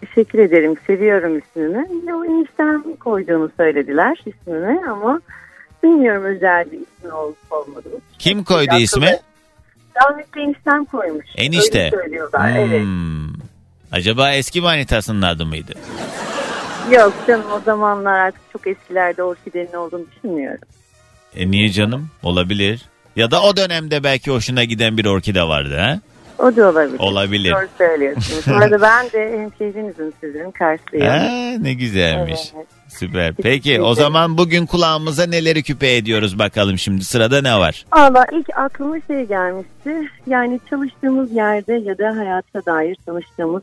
[0.00, 0.74] Teşekkür ederim.
[0.86, 2.12] Seviyorum ismini.
[2.14, 5.20] O enişten koyduğunu söylediler ismini ama
[5.82, 8.00] bilmiyorum özel bir ismi olup olmadığını.
[8.18, 9.18] Kim koydu Akıllı- ismi?
[10.02, 11.26] Rahmetli eniştem koymuş.
[11.36, 11.78] Enişte.
[11.80, 12.50] Öyle söylüyorlar.
[12.58, 12.82] Evet.
[12.82, 13.32] Hmm.
[13.92, 15.72] Acaba eski manitasının adı mıydı?
[16.90, 20.60] Yok canım o zamanlar artık çok eskilerde orkidenin olduğunu düşünmüyorum.
[21.36, 22.10] E niye canım?
[22.22, 22.82] Olabilir.
[23.16, 26.00] Ya da o dönemde belki hoşuna giden bir orkide vardı ha?
[26.42, 26.98] O da olabilir.
[26.98, 27.52] Olabilir.
[27.52, 28.48] Doğru söylüyorsunuz.
[28.48, 31.06] Arada ben de hemşehrinizin sizin Karslıyım.
[31.06, 31.28] Ha,
[31.60, 32.52] ne güzelmiş.
[32.56, 32.66] Evet.
[32.88, 33.34] Süper.
[33.42, 37.04] Peki o zaman bugün kulağımıza neleri küpe ediyoruz bakalım şimdi.
[37.04, 37.86] Sırada ne var?
[37.92, 40.08] Valla ilk aklıma şey gelmişti.
[40.26, 43.62] Yani çalıştığımız yerde ya da hayata dair tanıştığımız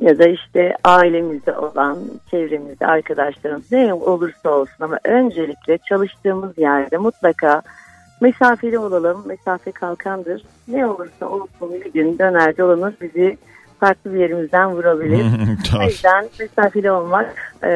[0.00, 1.98] ya da işte ailemizde olan,
[2.30, 7.62] çevremizde arkadaşlarımız ne olursa olsun ama öncelikle çalıştığımız yerde mutlaka
[8.20, 9.22] mesafeli olalım.
[9.26, 10.42] Mesafe kalkandır.
[10.68, 13.38] Ne olursa olsun bir gün döner dolanır bizi
[13.80, 15.24] farklı bir yerimizden vurabilir.
[15.80, 17.68] O yüzden mesafeli olmak e,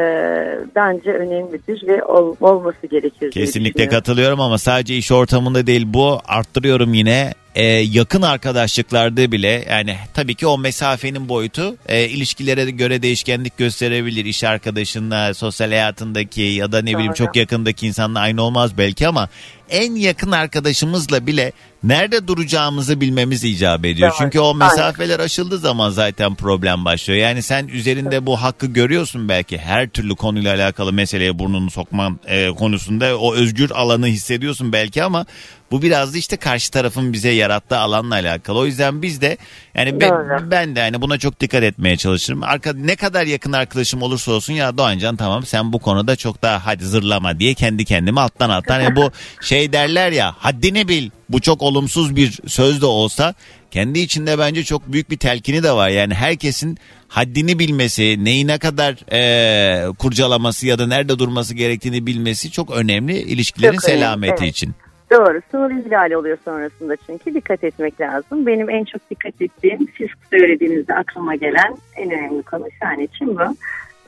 [0.76, 3.30] bence önemlidir ve ol- olması gerekir.
[3.30, 9.96] Kesinlikle katılıyorum ama sadece iş ortamında değil bu arttırıyorum yine Ee, yakın arkadaşlıklarda bile yani
[10.14, 16.72] tabii ki o mesafenin boyutu e, ilişkilere göre değişkenlik gösterebilir iş arkadaşınla sosyal hayatındaki ya
[16.72, 17.16] da ne bileyim Doğru.
[17.16, 19.28] çok yakındaki insanla aynı olmaz belki ama
[19.70, 24.10] en yakın arkadaşımızla bile nerede duracağımızı bilmemiz icap ediyor.
[24.10, 24.18] Doğru.
[24.18, 24.58] Çünkü o Aynen.
[24.58, 27.20] mesafeler aşıldığı zaman zaten problem başlıyor.
[27.20, 32.48] Yani sen üzerinde bu hakkı görüyorsun belki her türlü konuyla alakalı meseleye burnunu sokman e,
[32.48, 35.26] konusunda o özgür alanı hissediyorsun belki ama
[35.70, 38.58] bu biraz da işte karşı tarafın bize yarattığı alanla alakalı.
[38.58, 39.36] O yüzden biz de
[39.74, 40.50] yani ben, Doğru.
[40.50, 42.42] ben de hani buna çok dikkat etmeye çalışırım.
[42.42, 46.66] Arka, ne kadar yakın arkadaşım olursa olsun ya Doğancan tamam sen bu konuda çok daha
[46.66, 48.80] hadi zırlama diye kendi kendime alttan alttan.
[48.80, 51.10] Yani bu şey derler ya haddini bil.
[51.28, 53.34] Bu çok olumsuz bir söz de olsa
[53.70, 55.88] kendi içinde bence çok büyük bir telkini de var.
[55.88, 56.78] Yani herkesin
[57.08, 63.18] haddini bilmesi, neyi ne kadar e, kurcalaması ya da nerede durması gerektiğini bilmesi çok önemli
[63.18, 64.56] ilişkilerin Çok önemli, selameti evet.
[64.56, 64.74] için.
[65.12, 65.40] Doğru.
[65.50, 68.46] Sınır ihlali oluyor sonrasında çünkü dikkat etmek lazım.
[68.46, 73.36] Benim en çok dikkat ettiğim siz söylediğinizde aklıma gelen en önemli konu şu an için
[73.38, 73.56] bu.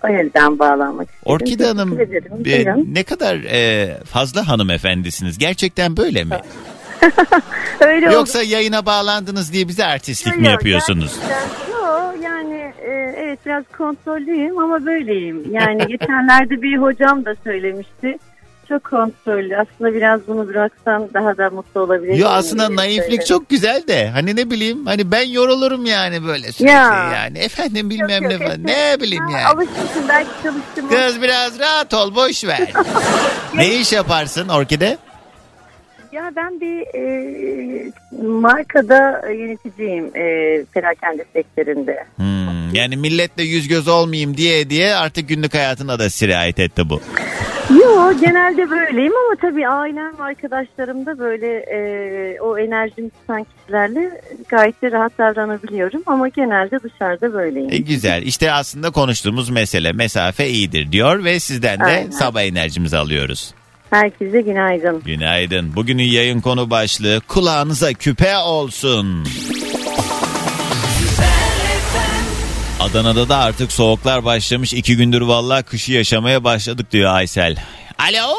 [0.05, 1.33] O yüzden bağlanmak istedim.
[1.33, 2.01] Orkide Hanım
[2.47, 5.39] e, ne kadar e, fazla hanımefendisiniz.
[5.39, 6.37] Gerçekten böyle mi?
[7.81, 8.15] Öyle oldu.
[8.15, 11.21] Yoksa yayına bağlandınız diye bize artistlik mi Yok, yapıyorsunuz?
[11.29, 15.45] gerçekten- Yok yani e, evet biraz kontrollüyüm ama böyleyim.
[15.51, 18.19] Yani geçenlerde bir hocam da söylemişti.
[18.71, 19.57] Çok kontrollü.
[19.57, 22.19] Aslında biraz bunu bıraksam daha da mutlu olabilirim.
[22.19, 26.73] Yo aslında naiflik çok güzel de hani ne bileyim hani ben yorulurum yani böyle sürekli
[26.75, 27.11] Ya.
[27.15, 29.47] yani efendim bilmem Yok, yok, ne falan işte- ne bileyim Ha, yani.
[29.47, 30.89] Alışmışım belki çalıştım.
[30.89, 32.73] Kız biraz rahat ol boş ver.
[33.55, 34.99] ne iş yaparsın Orkide?
[36.13, 37.93] Ya ben bir e,
[38.23, 42.05] markada yöneticiyim e, perakende sektöründe.
[42.17, 47.01] Hmm, yani milletle yüz göz olmayayım diye diye artık günlük hayatına da sirayet etti bu.
[47.71, 54.21] Yo genelde böyleyim ama tabii ailem ve arkadaşlarım da böyle e, o enerjimi tutan kişilerle
[54.49, 57.73] gayet de rahat davranabiliyorum ama genelde dışarıda böyleyim.
[57.73, 62.11] E, güzel işte aslında konuştuğumuz mesele mesafe iyidir diyor ve sizden de Aynen.
[62.11, 63.55] sabah enerjimizi alıyoruz.
[63.91, 65.03] Herkese günaydın.
[65.05, 65.77] Günaydın.
[65.77, 69.25] Bugünün yayın konu başlığı kulağınıza küpe olsun.
[72.81, 74.73] Adana'da da artık soğuklar başlamış.
[74.73, 77.57] iki gündür vallahi kışı yaşamaya başladık diyor Aysel.
[77.99, 78.35] Alo?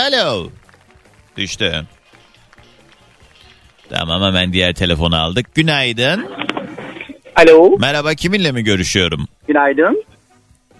[0.00, 0.50] Alo?
[1.36, 1.86] Düştü.
[3.90, 5.54] Tamam hemen diğer telefonu aldık.
[5.54, 6.26] Günaydın.
[7.36, 9.28] Alo, Merhaba kiminle mi görüşüyorum?
[9.48, 10.04] günaydın.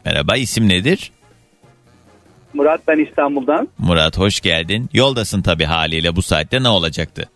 [0.04, 1.10] Merhaba isim nedir?
[2.58, 3.68] Murat ben İstanbul'dan.
[3.78, 4.88] Murat hoş geldin.
[4.92, 7.28] Yoldasın tabii haliyle bu saatte ne olacaktı?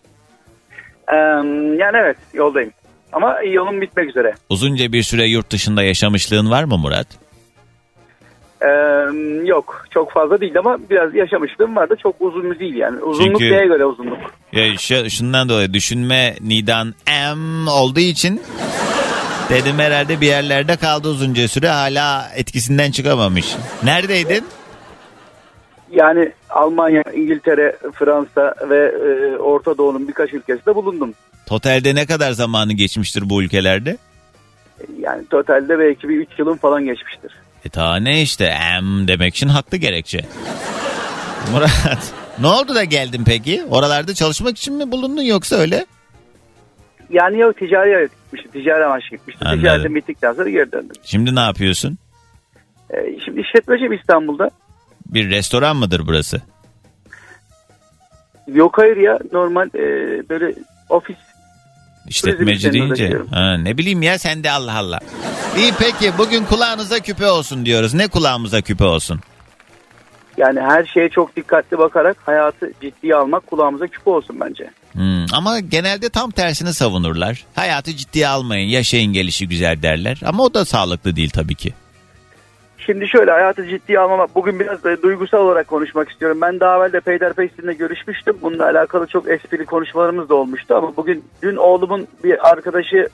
[1.13, 1.17] Ee,
[1.79, 2.71] yani evet yoldayım.
[3.13, 4.35] Ama yolum bitmek üzere.
[4.49, 7.07] Uzunca bir süre yurt dışında yaşamışlığın var mı Murat?
[8.63, 8.67] Ee,
[9.47, 13.01] yok çok fazla değil ama biraz yaşamışlığım var da çok uzun değil yani.
[13.01, 14.19] Uzunluk Çünkü- neye göre uzunluk?
[14.53, 18.41] Ya şu, şundan dolayı düşünme nidan em olduğu için
[19.51, 23.57] dedim herhalde bir yerlerde kaldı uzunca süre hala etkisinden çıkamamış.
[23.85, 24.45] Neredeydin?
[25.93, 31.15] Yani Almanya, İngiltere, Fransa ve e, Orta Doğu'nun birkaç ülkesinde bulundum.
[31.47, 33.97] Totalde ne kadar zamanı geçmiştir bu ülkelerde?
[34.99, 37.33] Yani totalde belki bir 3 yılım falan geçmiştir.
[37.65, 40.19] E ta ne işte em demek için haklı gerekçe.
[41.53, 43.65] Murat ne oldu da geldin peki?
[43.71, 45.87] Oralarda çalışmak için mi bulundun yoksa öyle?
[47.11, 48.53] Yani yok ticari gitmiştim.
[48.53, 49.47] Ticari amaçlı gitmiştim.
[49.47, 49.63] Anladım.
[49.63, 50.97] Ticaretim bittikten sonra geri döndüm.
[51.05, 51.99] Şimdi ne yapıyorsun?
[52.91, 54.51] Ee, şimdi işletmeciyim İstanbul'da.
[55.13, 56.43] Bir restoran mıdır burası?
[58.47, 59.81] Yok hayır ya normal e,
[60.29, 60.55] böyle
[60.89, 61.17] ofis.
[62.09, 63.19] İşletmeci deyince.
[63.31, 64.99] Ha, ne bileyim ya sen de Allah Allah.
[65.57, 67.95] İyi peki bugün kulağınıza küpe olsun diyoruz.
[67.95, 69.21] Ne kulağımıza küpe olsun?
[70.37, 74.71] Yani her şeye çok dikkatli bakarak hayatı ciddiye almak kulağımıza küpe olsun bence.
[74.93, 77.45] Hmm, ama genelde tam tersini savunurlar.
[77.55, 80.21] Hayatı ciddiye almayın, yaşayın gelişi güzel derler.
[80.25, 81.75] Ama o da sağlıklı değil tabii ki.
[82.87, 84.35] Şimdi şöyle hayatı ciddiye almamak.
[84.35, 86.39] Bugün biraz da duygusal olarak konuşmak istiyorum.
[86.41, 88.37] Ben daha evvel de Peyderpeysin'le görüşmüştüm.
[88.43, 90.75] Bununla alakalı çok esprili konuşmalarımız da olmuştu.
[90.75, 93.09] Ama bugün dün oğlumun bir arkadaşı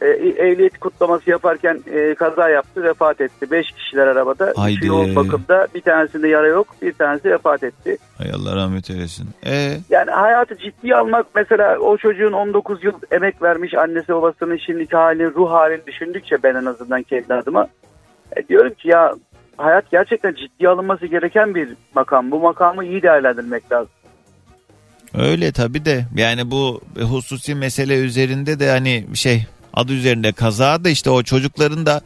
[0.00, 0.06] e,
[0.48, 2.82] ehliyet kutlaması yaparken e, kaza yaptı.
[2.82, 3.50] Vefat etti.
[3.50, 4.52] Beş kişiler arabada.
[4.56, 4.86] Haydi.
[4.86, 5.66] Yoğun bakımda.
[5.74, 6.66] Bir tanesinde yara yok.
[6.82, 7.96] Bir tanesi vefat etti.
[8.18, 9.28] Hay Allah rahmet eylesin.
[9.46, 14.96] Ee, Yani hayatı ciddiye almak mesela o çocuğun 19 yıl emek vermiş annesi babasının şimdiki
[14.96, 17.68] halini ruh halini düşündükçe ben en azından kendi adıma
[18.36, 19.14] e, diyorum ki ya
[19.56, 22.30] hayat gerçekten ciddiye alınması gereken bir makam.
[22.30, 23.90] Bu makamı iyi değerlendirmek lazım.
[25.14, 30.88] öyle tabii de yani bu hususi mesele üzerinde de hani şey adı üzerinde kaza da
[30.88, 32.00] işte o çocukların da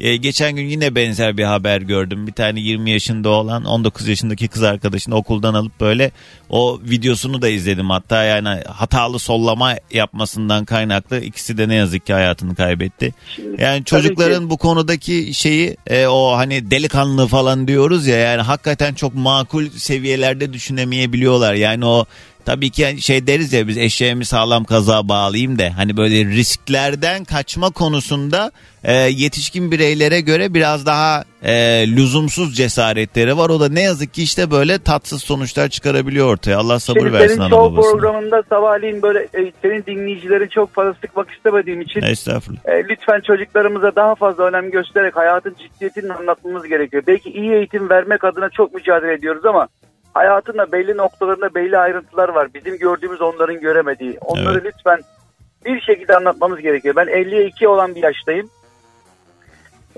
[0.00, 2.26] e, geçen gün yine benzer bir haber gördüm.
[2.26, 6.10] Bir tane 20 yaşında olan 19 yaşındaki kız arkadaşını okuldan alıp böyle
[6.50, 7.90] o videosunu da izledim.
[7.90, 13.14] Hatta yani hatalı sollama yapmasından kaynaklı ikisi de ne yazık ki hayatını kaybetti.
[13.58, 18.94] Yani çocukların ki- bu konudaki şeyi e, o hani delikanlı falan diyoruz ya yani hakikaten
[18.94, 21.54] çok makul seviyelerde düşünemeyebiliyorlar.
[21.54, 22.04] Yani o
[22.44, 27.70] tabii ki şey deriz ya biz eşeğimi sağlam kaza bağlayayım da hani böyle risklerden kaçma
[27.70, 28.52] konusunda
[28.84, 31.52] e, yetişkin bireylere göre biraz daha e,
[31.96, 33.48] lüzumsuz cesaretleri var.
[33.50, 36.56] O da ne yazık ki işte böyle tatsız sonuçlar çıkarabiliyor ortaya.
[36.58, 37.92] Allah sabır Şimdi versin senin show babasına.
[37.92, 42.60] programında sabahleyin böyle e, senin dinleyicileri çok fazla sıkmak istemediğim için Estağfurullah.
[42.64, 47.02] e, lütfen çocuklarımıza daha fazla önem göstererek hayatın ciddiyetini anlatmamız gerekiyor.
[47.06, 49.68] Belki iyi eğitim vermek adına çok mücadele ediyoruz ama
[50.14, 52.48] hayatın da belli noktalarında belli ayrıntılar var.
[52.54, 54.18] Bizim gördüğümüz onların göremediği.
[54.20, 55.00] Onları lütfen
[55.64, 56.96] bir şekilde anlatmamız gerekiyor.
[56.96, 58.50] Ben 52 olan bir yaştayım.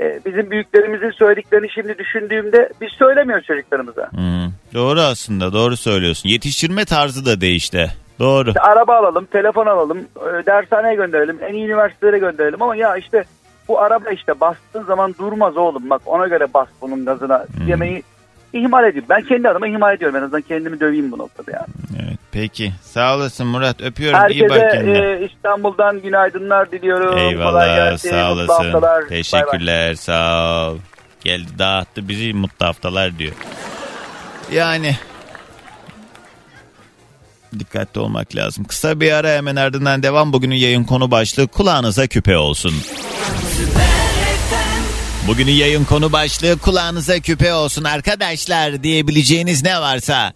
[0.01, 4.11] E, bizim büyüklerimizin söylediklerini şimdi düşündüğümde biz söylemiyoruz çocuklarımıza.
[4.11, 6.29] Hmm, Doğru aslında doğru söylüyorsun.
[6.29, 7.91] Yetiştirme tarzı da değişti.
[8.19, 8.49] Doğru.
[8.49, 13.25] İşte araba alalım, telefon alalım, e, dershaneye gönderelim, en iyi üniversitelere gönderelim ama ya işte
[13.69, 17.69] bu araba işte bastığın zaman durmaz oğlum bak ona göre bas bunun gazına Hmm.
[17.69, 18.03] yemeği
[18.53, 19.09] ihmal ediyorum.
[19.11, 21.67] Ben kendi adıma ihmal ediyorum en azından kendimi döveyim bu noktada yani.
[22.07, 22.73] Evet, peki.
[22.83, 23.81] Sağ olasın Murat.
[23.81, 24.31] Öpüyorum.
[24.31, 24.99] İyi bak Herkese kendine.
[24.99, 27.11] e, İstanbul'dan günaydınlar diliyorum.
[27.11, 27.77] Kolay Eyvallah.
[27.77, 28.49] gelsin, Sağ olasın.
[28.53, 28.83] haftalar.
[28.83, 29.09] Bay bay.
[29.09, 29.95] Teşekkürler.
[29.95, 30.79] Sağ ol.
[31.25, 33.33] Geldi dağıttı bizi mutlu haftalar diyor.
[34.53, 34.97] Yani
[37.59, 38.65] dikkatli olmak lazım.
[38.65, 40.33] Kısa bir ara hemen ardından devam.
[40.33, 42.73] Bugünün yayın konu başlığı kulağınıza küpe olsun.
[45.29, 50.33] Bugünün yayın konu başlığı kulağınıza küpe olsun arkadaşlar diyebileceğiniz ne varsa.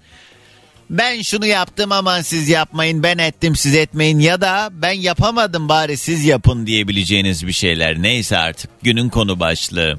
[0.91, 5.97] Ben şunu yaptım aman siz yapmayın ben ettim siz etmeyin ya da ben yapamadım bari
[5.97, 9.99] siz yapın diyebileceğiniz bir şeyler neyse artık günün konu başlığı.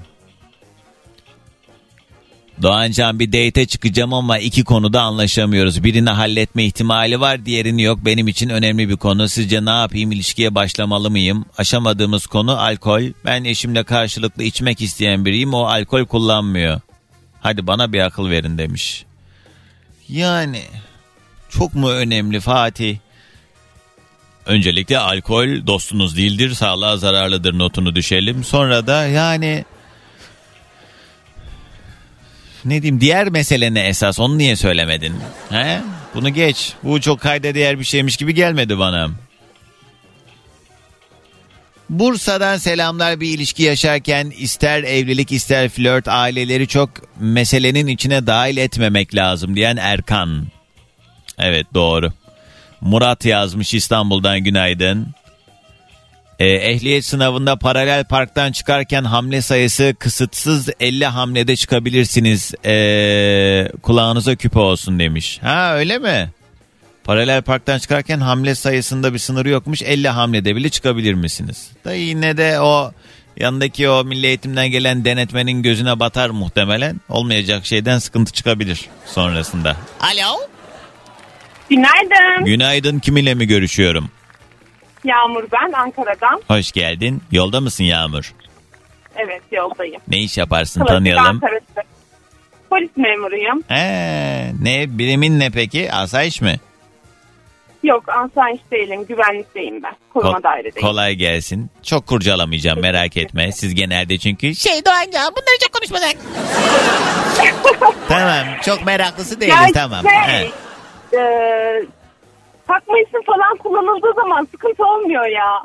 [2.62, 5.84] Doğancan bir date çıkacağım ama iki konuda anlaşamıyoruz.
[5.84, 8.00] Birini halletme ihtimali var diğerini yok.
[8.06, 9.30] Benim için önemli bir konu.
[9.30, 11.46] Sizce ne yapayım ilişkiye başlamalı mıyım?
[11.58, 13.02] Aşamadığımız konu alkol.
[13.26, 16.82] Ben eşimle karşılıklı içmek isteyen biriyim o alkol kullanmıyor.
[17.42, 19.06] Hadi bana bir akıl verin demiş.
[20.10, 20.62] Yani
[21.50, 22.98] çok mu önemli Fatih?
[24.46, 28.44] Öncelikle alkol dostunuz değildir, sağlığa zararlıdır notunu düşelim.
[28.44, 29.66] Sonra da yani
[32.66, 35.16] ne diyeyim diğer mesele ne esas onu niye söylemedin?
[35.50, 35.82] He?
[36.16, 36.74] Bunu geç.
[36.84, 39.10] Bu çok kayda değer bir şeymiş gibi gelmedi bana.
[41.90, 49.16] Bursa'dan selamlar bir ilişki yaşarken ister evlilik ister flört aileleri çok meselenin içine dahil etmemek
[49.16, 50.48] lazım diyen Erkan.
[51.38, 52.14] Evet doğru.
[52.82, 55.08] Murat yazmış İstanbul'dan günaydın.
[56.40, 62.54] E, ehliyet sınavında paralel parktan çıkarken hamle sayısı kısıtsız 50 hamlede çıkabilirsiniz.
[62.66, 65.40] E, kulağınıza küpe olsun demiş.
[65.42, 66.30] Ha öyle mi?
[67.06, 69.82] Paralel parktan çıkarken hamle sayısında bir sınırı yokmuş.
[69.82, 71.72] 50 hamlede bile çıkabilir misiniz?
[71.86, 72.92] Da yine de o
[73.38, 77.02] yanındaki o milli eğitimden gelen denetmenin gözüne batar muhtemelen.
[77.10, 79.76] Olmayacak şeyden sıkıntı çıkabilir sonrasında.
[80.00, 80.40] Alo.
[81.70, 82.46] Günaydın.
[82.46, 84.10] Günaydın kiminle mi görüşüyorum?
[85.04, 86.42] Yağmur ben Ankara'dan.
[86.48, 87.22] Hoş geldin.
[87.32, 88.34] Yolda mısın Yağmur?
[89.16, 90.02] Evet yoldayım.
[90.08, 91.26] Ne iş yaparsın Klasik tanıyalım.
[91.26, 91.96] Ankara Trafiği.
[92.70, 93.64] Polis memuruyum.
[93.72, 95.92] Ee, ne birimin ne peki?
[95.94, 96.60] Asayiş mi?
[97.86, 99.06] Yok asayiş değilim.
[99.06, 99.94] Güvenlikteyim ben.
[100.14, 100.88] Koruma Kol- dairedeyim.
[100.88, 101.70] kolay gelsin.
[101.84, 103.52] Çok kurcalamayacağım merak etme.
[103.52, 106.16] Siz genelde çünkü şey Doğancan bunları çok konuşmasak.
[108.08, 110.02] tamam çok meraklısı değiliz Yani tamam.
[110.04, 110.52] şey, He.
[111.18, 111.22] e,
[112.68, 115.62] takma isim falan kullanıldığı zaman sıkıntı olmuyor ya.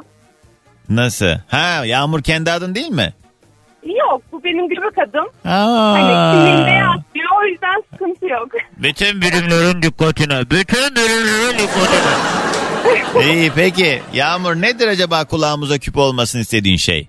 [0.89, 1.35] Nasıl?
[1.49, 3.13] Ha Yağmur kendi adın değil mi?
[3.85, 5.25] Yok bu benim göbek adım.
[5.45, 5.93] Aa.
[5.93, 8.49] Hani kimliğinde yazmıyor o yüzden sıkıntı yok.
[8.77, 10.41] Bütün birimlerin dikkatine.
[10.51, 12.15] Bütün birimlerin dikkatine.
[13.33, 14.03] İyi peki.
[14.13, 17.09] Yağmur nedir acaba kulağımıza küp olmasını istediğin şey?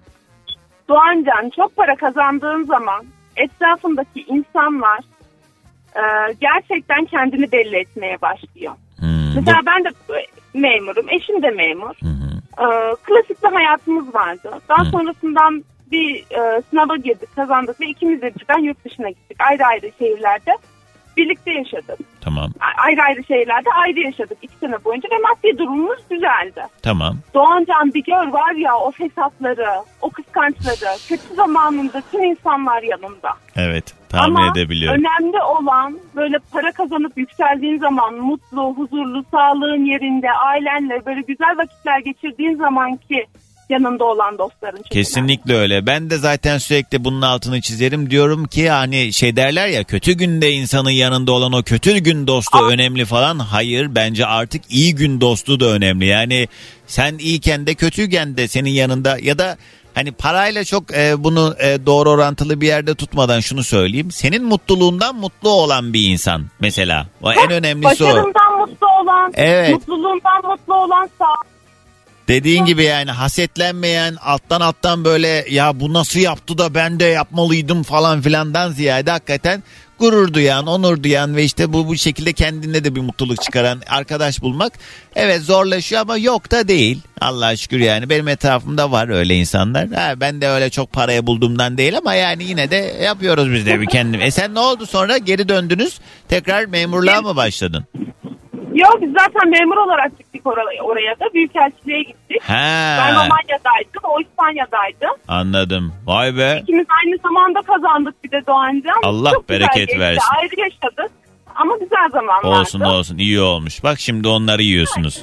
[0.90, 3.06] Doğancan çok para kazandığın zaman
[3.36, 5.00] etrafındaki insanlar
[5.96, 6.02] e,
[6.42, 8.74] gerçekten kendini belli etmeye başlıyor.
[9.00, 9.90] Hmm, bu- Mesela ben de
[10.54, 11.96] memurum, eşim de memur.
[12.04, 12.32] Hı hı.
[12.58, 12.66] E,
[13.04, 14.52] klasik bir hayatımız vardı.
[14.70, 19.38] Daha sonrasından bir e, sınava girdik, kazandık ve ikimiz de birden yurt dışına gittik.
[19.50, 20.52] Ayrı ayrı şehirlerde
[21.18, 22.00] birlikte yaşadık.
[22.22, 26.62] Tamam A- Ayrı ayrı şehirlerde ayrı yaşadık iki sene boyunca ve maddi durumumuz güzeldi.
[26.84, 27.18] tamam.
[27.34, 29.68] Doğancan bir gör var ya o fesatları,
[30.02, 33.30] o kıskançları, kötü zamanında tüm insanlar yanında.
[33.56, 35.00] Evet tahmin Ama edebiliyorum.
[35.04, 42.00] önemli olan böyle para kazanıp yükseldiğin zaman mutlu, huzurlu, sağlığın yerinde, ailenle böyle güzel vakitler
[42.00, 43.26] geçirdiğin zaman ki
[43.72, 44.84] yanında olan dostların.
[44.92, 45.86] Kesinlikle öyle.
[45.86, 48.10] Ben de zaten sürekli bunun altını çizerim.
[48.12, 52.66] Diyorum ki hani şey derler ya kötü günde insanın yanında olan o kötü gün dostu
[52.66, 53.40] önemli falan.
[53.40, 56.06] Hayır bence artık iyi gün dostu da önemli.
[56.06, 56.48] Yani
[56.88, 59.58] sen iyiyken de kötüyken de senin yanında ya da
[59.94, 64.12] hani parayla çok e, bunu e, doğru orantılı bir yerde tutmadan şunu söyleyeyim.
[64.12, 67.08] Senin mutluluğundan mutlu olan bir insan mesela.
[67.22, 68.08] O en önemlisi o.
[68.08, 69.74] Başarından mutlu olan, Evet.
[69.74, 71.26] mutluluğundan mutlu olan sağ
[72.32, 77.84] Dediğin gibi yani hasetlenmeyen alttan alttan böyle ya bu nasıl yaptı da ben de yapmalıydım
[77.84, 79.64] falan filandan ziyade hakikaten
[80.00, 84.42] gurur duyan, onur duyan ve işte bu bu şekilde kendinde de bir mutluluk çıkaran arkadaş
[84.42, 84.74] bulmak
[85.16, 87.02] evet zorlaşıyor ama yok da değil.
[87.22, 89.88] Allah'a şükür yani benim etrafımda var öyle insanlar.
[89.88, 93.82] Ha, ben de öyle çok paraya bulduğumdan değil ama yani yine de yapıyoruz biz de
[93.82, 94.22] bir kendim.
[94.22, 97.86] E sen ne oldu sonra geri döndünüz tekrar memurluğa mı başladın?
[98.82, 102.42] Yok biz zaten memur olarak gittik oraya, oraya da Büyükelçiliğe gittik.
[102.50, 105.06] Ben Ha Romanya'daydım, o İspanya'daydı.
[105.28, 105.94] anladım.
[106.06, 106.60] Vay be.
[106.64, 109.00] İkimiz aynı zamanda kazandık bir de Doğancan.
[109.04, 110.00] Allah Çok bereket geçti.
[110.00, 110.22] versin.
[110.40, 111.12] Ayrı yaşadık
[111.56, 112.48] ama güzel zamanlardı.
[112.62, 113.84] Olsun olsun iyi olmuş.
[113.84, 115.22] Bak şimdi onları yiyorsunuz.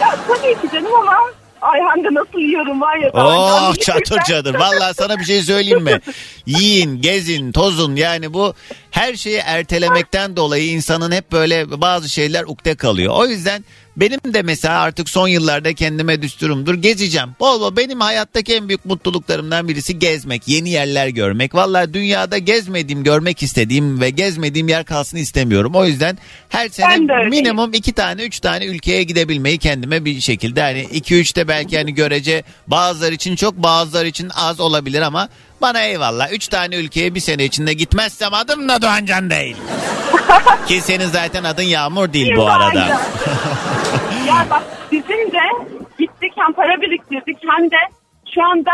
[0.00, 1.14] Ya, tabii ki canım ama
[1.62, 3.10] Ayhan da nasıl yiyorum var ya.
[3.14, 4.54] Oh çatır çatır.
[4.54, 6.00] Vallahi sana bir şey söyleyeyim mi?
[6.46, 7.96] Yiyin, gezin, tozun.
[7.96, 8.54] Yani bu
[8.90, 13.14] her şeyi ertelemekten dolayı insanın hep böyle bazı şeyler ukde kalıyor.
[13.16, 13.64] O yüzden
[14.00, 16.74] benim de mesela artık son yıllarda kendime düsturumdur.
[16.74, 17.28] Gezeceğim.
[17.40, 21.54] Bol bol benim hayattaki en büyük mutluluklarımdan birisi gezmek, yeni yerler görmek.
[21.54, 25.72] Vallahi dünyada gezmediğim, görmek istediğim ve gezmediğim yer kalsın istemiyorum.
[25.74, 26.18] O yüzden
[26.48, 31.36] her sene minimum iki tane, üç tane ülkeye gidebilmeyi kendime bir şekilde hani iki üç
[31.36, 35.28] de belki hani görece bazıları için çok bazıları için az olabilir ama
[35.60, 36.32] bana eyvallah.
[36.32, 39.56] Üç tane ülkeye bir sene içinde gitmezsem adım da Doğancan değil.
[40.68, 43.00] Ki senin zaten adın Yağmur değil bu arada.
[44.28, 44.62] Ya bak
[44.92, 45.38] bizim de
[45.98, 47.76] gittik hem para biriktirdik hem de
[48.34, 48.70] şu anda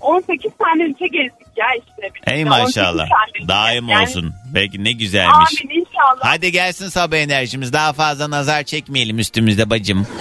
[0.00, 2.10] 18 tane ülke gezdik ya işte.
[2.26, 3.06] Ey 18 maşallah.
[3.48, 4.32] Daim Yani, olsun.
[4.54, 5.34] Belki ne güzelmiş.
[5.34, 6.20] Amin inşallah.
[6.20, 7.72] Hadi gelsin sabah enerjimiz.
[7.72, 10.06] Daha fazla nazar çekmeyelim üstümüzde bacım.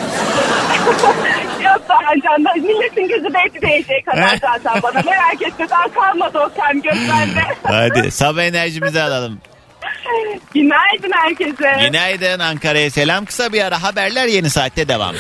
[1.64, 6.82] Yok Doğancan'da milletin gözü belki değecek kadar zaten bana merak etme daha kalmadı o sen
[6.82, 7.42] göz bende.
[7.64, 9.42] Hadi sabah enerjimizi alalım.
[10.54, 11.86] Günaydın herkese.
[11.86, 13.26] Günaydın Ankara'ya selam.
[13.26, 15.16] Kısa bir ara haberler yeni saatte devam.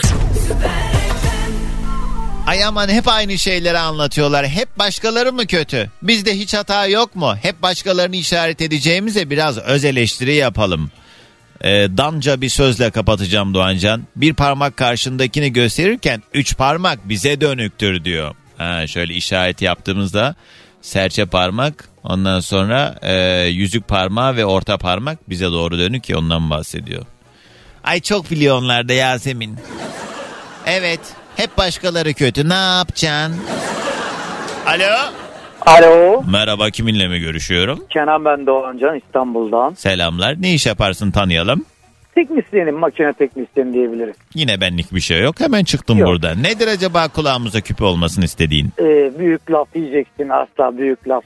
[2.47, 4.47] Ay aman hep aynı şeyleri anlatıyorlar.
[4.47, 5.89] Hep başkaları mı kötü?
[6.01, 7.35] Bizde hiç hata yok mu?
[7.41, 10.91] Hep başkalarını işaret edeceğimize biraz öz eleştiri yapalım.
[11.63, 14.03] Ee, danca bir sözle kapatacağım Doğancan.
[14.15, 18.35] Bir parmak karşındakini gösterirken üç parmak bize dönüktür diyor.
[18.57, 20.35] Ha, şöyle işaret yaptığımızda
[20.81, 26.49] serçe parmak ondan sonra e, yüzük parmağı ve orta parmak bize doğru dönük ki ondan
[26.49, 27.05] bahsediyor.
[27.83, 29.55] Ay çok biliyor onlar da Yasemin.
[30.65, 30.99] Evet
[31.35, 33.35] hep başkaları kötü ne yapacaksın?
[34.65, 35.11] Alo.
[35.65, 36.23] Alo.
[36.31, 37.85] Merhaba kiminle mi görüşüyorum?
[37.89, 39.73] Kenan ben Doğancan İstanbul'dan.
[39.73, 40.41] Selamlar.
[40.41, 41.65] Ne iş yaparsın tanıyalım.
[42.15, 44.15] Teknisyenim, makine teknisyeni diyebiliriz.
[44.35, 45.39] Yine benlik bir şey yok.
[45.39, 46.09] Hemen çıktım Yok.
[46.09, 46.35] burada.
[46.35, 48.69] Nedir acaba kulağımıza küpe olmasını istediğin?
[48.79, 51.23] Ee, büyük laf yiyeceksin, asla büyük laf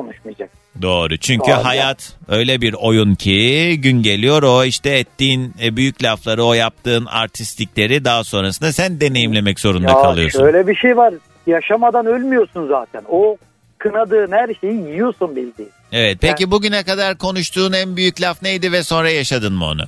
[0.00, 0.50] konuşmayacak.
[0.82, 1.16] Doğru.
[1.16, 1.64] Çünkü Doğru.
[1.64, 7.06] hayat öyle bir oyun ki gün geliyor o işte ettiğin e, büyük lafları, o yaptığın
[7.06, 10.38] artistlikleri daha sonrasında sen deneyimlemek zorunda Ya kalıyorsun.
[10.40, 11.14] şöyle bir şey var,
[11.46, 13.02] yaşamadan ölmüyorsun zaten.
[13.08, 13.36] O
[13.78, 15.70] kınadığın her şeyi yiyorsun bildiğin.
[15.92, 16.18] Evet.
[16.20, 19.82] Peki bugüne kadar konuştuğun en büyük laf neydi ve sonra yaşadın mı onu?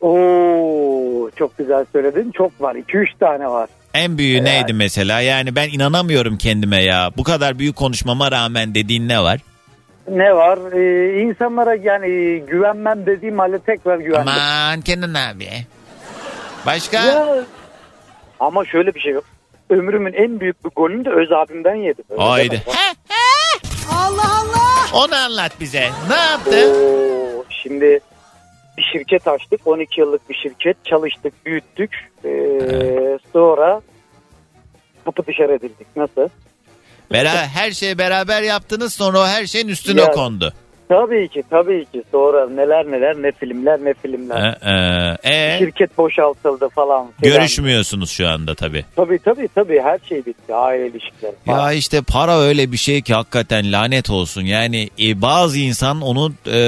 [0.00, 2.30] Oo çok güzel söyledin.
[2.30, 2.74] Çok var.
[2.74, 3.68] 2-3 tane var.
[3.94, 5.20] En büyüğü neydi mesela?
[5.20, 7.10] Yani ben inanamıyorum kendime ya.
[7.16, 9.40] Bu kadar büyük konuşmama rağmen dediğin ne var?
[10.08, 10.58] Ne var?
[10.72, 14.28] Ee, insanlara yani güvenmem dediğim halde tekrar güvendim.
[14.32, 15.48] Aman Kenan abi.
[16.66, 17.04] Başka?
[17.04, 17.44] Ya,
[18.40, 19.24] ama şöyle bir şey yok.
[19.70, 22.04] Ömrümün en büyük bir golünü de Öz abimden yedim.
[22.10, 22.62] Öyle Haydi.
[23.92, 25.04] Allah Allah.
[25.04, 25.90] Onu anlat bize.
[26.08, 26.72] Ne yaptı?
[26.72, 28.00] Oo, şimdi
[28.78, 29.66] bir şirket açtık.
[29.66, 30.84] 12 yıllık bir şirket.
[30.84, 32.10] Çalıştık, büyüttük.
[32.24, 33.80] Ee, sonra
[35.04, 35.86] kapı dışarı edildik.
[35.96, 36.28] Nasıl?
[37.12, 40.10] Bera her şeyi beraber yaptınız sonra o her şeyin üstüne Ya.
[40.10, 40.52] kondu.
[40.90, 42.02] Tabii ki, tabii ki.
[42.12, 44.58] Sonra neler neler, ne filmler, ne filmler.
[45.24, 47.06] Ee, e, Şirket boşaltıldı falan.
[47.20, 47.36] filan.
[47.36, 48.84] görüşmüyorsunuz şu anda tabii.
[48.96, 50.54] Tabii tabii tabii her şey bitti.
[50.54, 51.66] Aile ilişkileri falan.
[51.66, 54.42] Ya işte para öyle bir şey ki hakikaten lanet olsun.
[54.42, 56.58] Yani e, bazı insan onu e,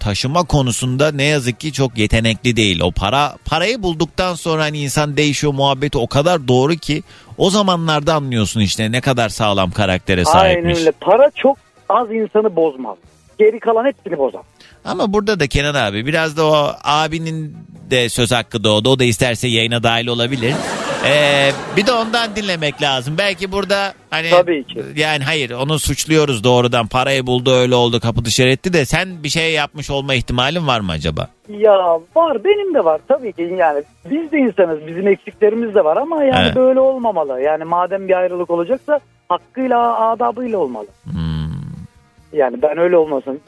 [0.00, 2.80] taşıma konusunda ne yazık ki çok yetenekli değil.
[2.80, 7.02] O para parayı bulduktan sonra hani insan değişiyor muhabbeti o kadar doğru ki
[7.38, 10.66] o zamanlarda anlıyorsun işte ne kadar sağlam karaktere sahipmiş.
[10.66, 10.92] Aynen öyle.
[11.00, 12.96] Para çok az insanı bozmaz.
[13.42, 14.42] Geri kalan hepsini bozar.
[14.84, 17.56] Ama burada da Kenan abi biraz da o abinin
[17.90, 18.88] de söz hakkı doğdu.
[18.90, 20.54] O da isterse yayına dahil olabilir.
[21.06, 23.14] Ee, bir de ondan dinlemek lazım.
[23.18, 24.82] Belki burada hani Tabii ki.
[24.96, 26.86] yani hayır onu suçluyoruz doğrudan.
[26.86, 30.80] Parayı buldu öyle oldu kapı dışarı etti de sen bir şey yapmış olma ihtimalin var
[30.80, 31.28] mı acaba?
[31.48, 31.72] Ya
[32.16, 36.24] var benim de var tabii ki yani biz de insanız bizim eksiklerimiz de var ama
[36.24, 36.56] yani Evet.
[36.56, 37.40] böyle olmamalı.
[37.40, 40.86] Yani madem bir ayrılık olacaksa hakkıyla adabıyla olmalı.
[41.04, 41.31] Hmm.
[42.32, 43.40] Yani ben öyle olmasın.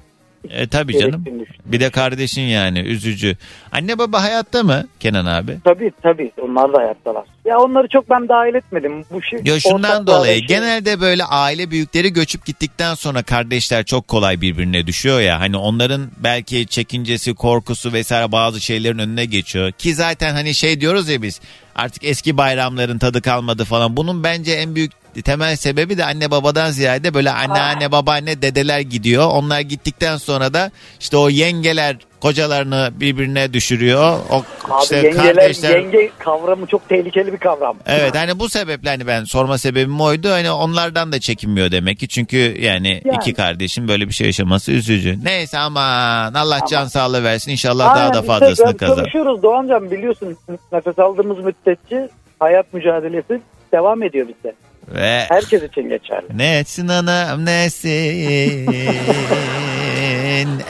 [0.51, 1.25] E tabii canım.
[1.65, 3.37] Bir de kardeşin yani üzücü.
[3.73, 5.53] Anne baba hayatta mı Kenan abi?
[5.65, 7.25] Tabii tabii onlar da hayattalar.
[7.45, 9.05] Ya onları çok ben dahil etmedim.
[9.11, 14.09] Bu şey, Ya şundan dolayı şey- genelde böyle aile büyükleri göçüp gittikten sonra kardeşler çok
[14.09, 15.41] kolay birbirine düşüyor ya.
[15.41, 19.73] Hani onların belki çekincesi, korkusu vesaire bazı şeylerin önüne geçiyor.
[19.73, 21.41] Ki zaten hani şey diyoruz ya biz
[21.75, 23.97] artık eski bayramların tadı kalmadı falan.
[23.97, 24.93] Bunun bence en büyük
[25.25, 29.27] temel sebebi de anne babadan ziyade böyle anneanne, babaanne, dedeler gidiyor.
[29.27, 30.71] Onlar gittikten sonra da
[31.01, 34.19] işte o yengeler kocalarını birbirine düşürüyor.
[34.31, 34.45] O Abi
[34.83, 37.77] işte yengeler, kardeşler yenge kavramı çok tehlikeli bir kavram.
[37.87, 40.31] Evet hani bu sebeple hani ben sorma sebebim oydu.
[40.31, 42.09] Hani onlardan da çekinmiyor demek ki.
[42.09, 43.17] Çünkü yani, Yani.
[43.17, 45.19] iki kardeşin böyle bir şey yaşaması üzücü.
[45.25, 47.51] Neyse aman Allah can sağlığı versin.
[47.51, 48.97] İnşallah Aynen, daha da işte fazlasını ben kazan.
[48.97, 50.37] Konuşuyoruz Doğancan biliyorsun
[50.73, 52.09] nefes aldığımız müddetçe
[52.41, 53.41] hayat mücadelesi
[53.73, 54.55] devam ediyor bizde.
[54.95, 56.27] Ve Herkes için geçerli.
[56.39, 58.67] ne etsin anam nesin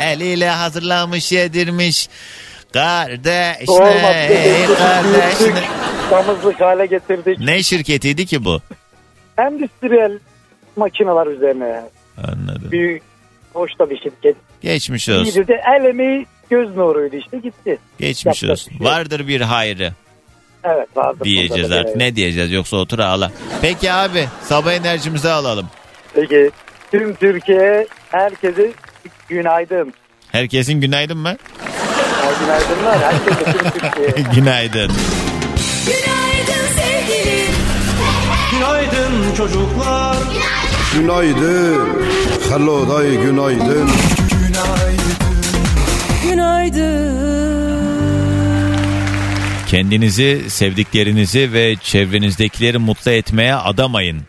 [0.00, 2.08] eliyle hazırlamış yedirmiş
[2.72, 3.90] kardeş Olmaz.
[3.92, 6.10] ne kardeş Büyüttük, ne.
[6.10, 7.38] damızlık hale getirdik.
[7.38, 8.60] Ne şirketiydi ki bu?
[9.38, 10.18] Endüstriyel
[10.76, 11.82] makineler üzerine
[12.18, 12.70] Anladım.
[12.70, 13.02] büyük
[13.54, 14.36] hoşta bir şirket.
[14.62, 15.24] Geçmiş olsun.
[15.24, 17.78] İyiydi de el emeği göz nuruydu işte gitti.
[17.98, 18.70] Geçmiş Yapacak olsun.
[18.78, 18.86] şey.
[18.86, 19.92] Vardır bir hayrı.
[20.64, 21.24] Evet vardı.
[21.24, 21.94] diyeceğiz da artık.
[21.94, 23.32] bir- Ne diyeceğiz yoksa otur ağla.
[23.62, 25.68] Peki abi sabah enerjimizi alalım.
[26.14, 26.50] Peki
[26.90, 28.72] tüm Türkiye herkese
[29.34, 29.92] günaydın.
[30.32, 31.28] Herkesin günaydın mı?
[31.28, 31.36] Ya,
[32.40, 33.52] Günaydınlar herkese
[34.14, 34.92] tüm günaydın.
[35.86, 37.54] Günaydın sevgilim.
[38.50, 40.16] Günaydın çocuklar.
[40.94, 41.88] Günaydın.
[42.50, 43.90] Hello day günaydın.
[49.66, 54.22] Kendinizi, sevdiklerinizi ve çevrenizdekileri mutlu etmeye adamayın.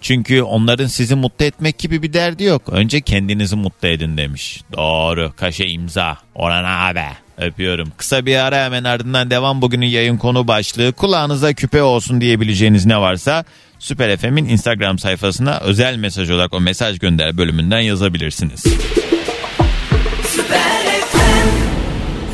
[0.00, 2.62] Çünkü onların sizi mutlu etmek gibi bir derdi yok.
[2.68, 4.60] Önce kendinizi mutlu edin demiş.
[4.76, 5.32] Doğru.
[5.36, 6.18] Kaşe imza.
[6.34, 7.04] Orhan abi.
[7.38, 7.92] Öpüyorum.
[7.96, 9.62] Kısa bir ara hemen ardından devam.
[9.62, 10.92] Bugünün yayın konu başlığı.
[10.92, 13.44] Kulağınıza küpe olsun diyebileceğiniz ne varsa
[13.78, 18.64] Süper FM'in Instagram sayfasına özel mesaj olarak o mesaj gönder bölümünden yazabilirsiniz.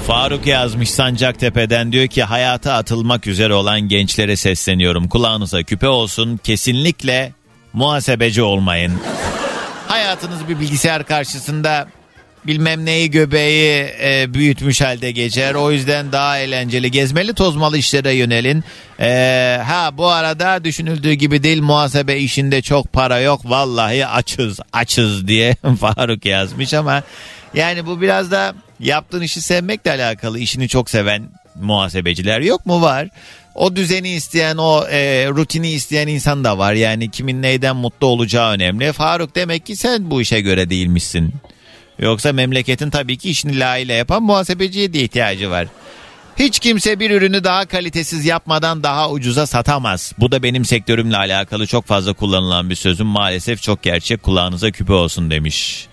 [0.07, 5.09] Faruk yazmış Sancaktepe'den diyor ki hayata atılmak üzere olan gençlere sesleniyorum.
[5.09, 7.33] Kulağınıza küpe olsun kesinlikle
[7.77, 8.93] muhasebeci olmayın.
[9.89, 11.89] Hayatınız bir bilgisayar karşısında
[12.47, 15.55] bilmem neyi göbeği e, büyütmüş halde geçer.
[15.55, 18.65] O yüzden daha eğlenceli gezmeli tozmalı işlere yönelin.
[19.01, 23.41] E, ha bu arada düşünüldüğü gibi değil muhasebe işinde çok para yok.
[23.45, 27.03] Vallahi açız açız diye Faruk yazmış ama
[27.55, 30.39] yani bu biraz da yaptığın işi sevmekle alakalı.
[30.39, 32.83] İşini çok seven muhasebeciler yok mu?
[32.83, 33.09] Var.
[33.57, 36.73] O düzeni isteyen, o e, rutini isteyen insan da var.
[36.73, 38.93] Yani kimin neyden mutlu olacağı önemli.
[38.93, 41.35] Faruk demek ki sen bu işe göre değilmişsin.
[41.99, 45.67] Yoksa memleketin tabii ki işini layığıyla yapan muhasebeciye de ihtiyacı var.
[46.39, 50.13] Hiç kimse bir ürünü daha kalitesiz yapmadan daha ucuza satamaz.
[50.19, 53.07] Bu da benim sektörümle alakalı çok fazla kullanılan bir sözüm.
[53.07, 55.87] Maalesef çok gerçek kulağınıza küpe olsun demiş.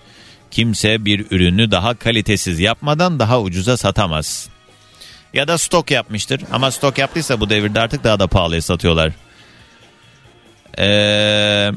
[0.50, 4.48] Kimse bir ürünü daha kalitesiz yapmadan daha ucuza satamaz.
[5.34, 6.42] Ya da stok yapmıştır.
[6.52, 9.12] Ama stok yaptıysa bu devirde artık daha da pahalıya satıyorlar.
[10.78, 11.70] Ee,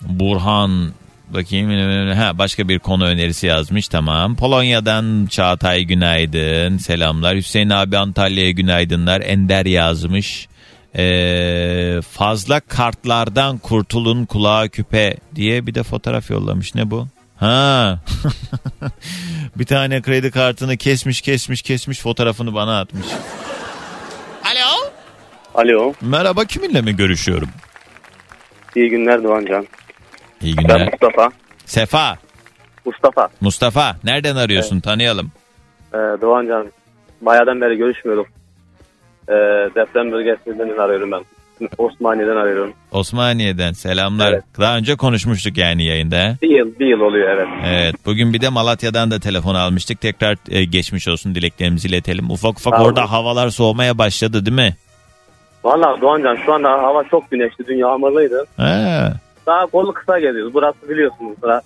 [0.00, 0.92] Burhan
[1.28, 1.70] bakayım
[2.10, 4.36] ha başka bir konu önerisi yazmış tamam.
[4.36, 7.36] Polonya'dan Çağatay günaydın selamlar.
[7.36, 9.20] Hüseyin abi Antalya'ya günaydınlar.
[9.20, 10.48] Ender yazmış.
[10.96, 16.74] Ee, fazla kartlardan kurtulun kulağa küpe diye bir de fotoğraf yollamış.
[16.74, 17.08] Ne bu?
[17.36, 17.98] Ha.
[19.56, 23.06] bir tane kredi kartını kesmiş kesmiş kesmiş fotoğrafını bana atmış.
[24.44, 24.90] Alo.
[25.54, 25.92] Alo.
[26.00, 27.48] Merhaba kiminle mi görüşüyorum?
[28.76, 29.66] İyi günler Doğancan.
[30.42, 30.90] İyi Ben günler.
[30.92, 31.30] Mustafa.
[31.66, 32.18] Sefa.
[32.84, 33.28] Mustafa.
[33.40, 35.32] Mustafa nereden arıyorsun tanıyalım.
[35.94, 36.72] Ee, Doğancan.
[37.20, 38.26] Bayağıdan beri görüşmüyorduk.
[39.28, 39.32] Ee,
[39.74, 41.24] deprem bölgesinden arıyorum ben.
[41.78, 42.72] Osmaniye'den arıyorum.
[42.92, 44.40] Osmaniye'den selamlar.
[44.60, 46.16] Daha önce konuşmuştuk yani yayında.
[46.16, 46.36] he?
[46.42, 47.48] Bir yıl, bir yıl oluyor evet.
[47.66, 50.00] Evet bugün bir de Malatya'dan da telefon almıştık.
[50.00, 52.30] Tekrar e, geçmiş olsun dileklerimizi iletelim.
[52.30, 54.76] Ufak ufak orada havalar soğumaya başladı değil mi?
[55.64, 57.66] Valla Doğancan şu anda hava çok güneşli.
[57.66, 58.46] Dün yağmurluydu.
[58.56, 59.12] Ha,
[59.46, 60.54] Daha kolu kısa geziyoruz.
[60.54, 61.32] Burası biliyorsunuz.
[61.42, 61.62] Bura.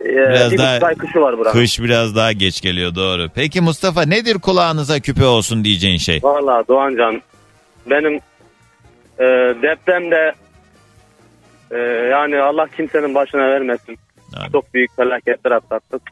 [0.00, 1.52] Ee, Biraz bir daha- kışı var buranın.
[1.52, 3.28] kış biraz daha geç geliyor doğru.
[3.34, 6.20] Peki Mustafa nedir kulağınıza küpe olsun diyeceğin şey?
[6.22, 7.22] Valla Doğancan
[7.90, 8.20] benim
[9.18, 9.24] e,
[9.62, 10.32] depremde
[11.70, 11.78] e,
[12.10, 13.98] yani Allah kimsenin başına vermesin.
[14.52, 16.02] Çok büyük felaketler atlattık.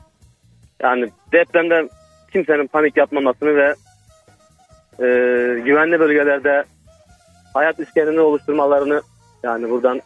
[0.83, 1.89] Yani depremde
[2.33, 3.75] kimsenin panik yapmamasını ve
[4.99, 5.07] e,
[5.61, 6.65] güvenli bölgelerde
[7.55, 9.03] hayat iskelini oluşturmalarını
[9.43, 10.01] yani buradan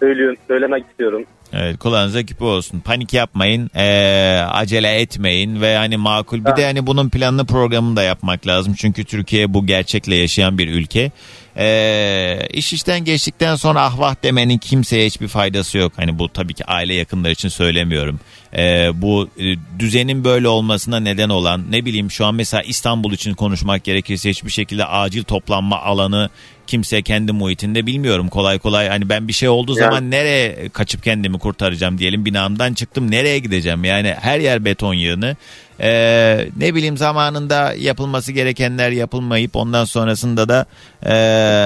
[0.00, 1.24] söylüyorum, söylemek istiyorum.
[1.52, 2.80] Evet kulağınıza küpe olsun.
[2.80, 8.02] Panik yapmayın, ee, acele etmeyin ve hani makul bir de hani bunun planlı programını da
[8.02, 8.74] yapmak lazım.
[8.78, 11.10] Çünkü Türkiye bu gerçekle yaşayan bir ülke.
[11.56, 15.92] Ee, iş işten geçtikten sonra ah vah demenin kimseye hiçbir faydası yok.
[15.96, 18.20] Hani bu tabii ki aile yakınları için söylemiyorum.
[18.56, 19.44] Ee, bu e,
[19.78, 24.50] düzenin böyle olmasına neden olan ne bileyim şu an mesela İstanbul için konuşmak gerekirse hiçbir
[24.50, 26.30] şekilde acil toplanma alanı
[26.72, 28.28] kimse kendi muhitinde bilmiyorum.
[28.28, 29.80] Kolay kolay hani ben bir şey olduğu Yani.
[29.80, 33.84] zaman nereye kaçıp kendimi kurtaracağım diyelim binamdan çıktım nereye gideceğim?
[33.84, 35.36] Yani her yer beton yığını.
[35.80, 40.66] Ee, ne bileyim zamanında yapılması gerekenler yapılmayıp ondan sonrasında da
[41.06, 41.14] e,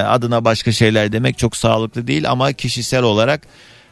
[0.06, 3.40] adına başka şeyler demek çok sağlıklı değil ama kişisel olarak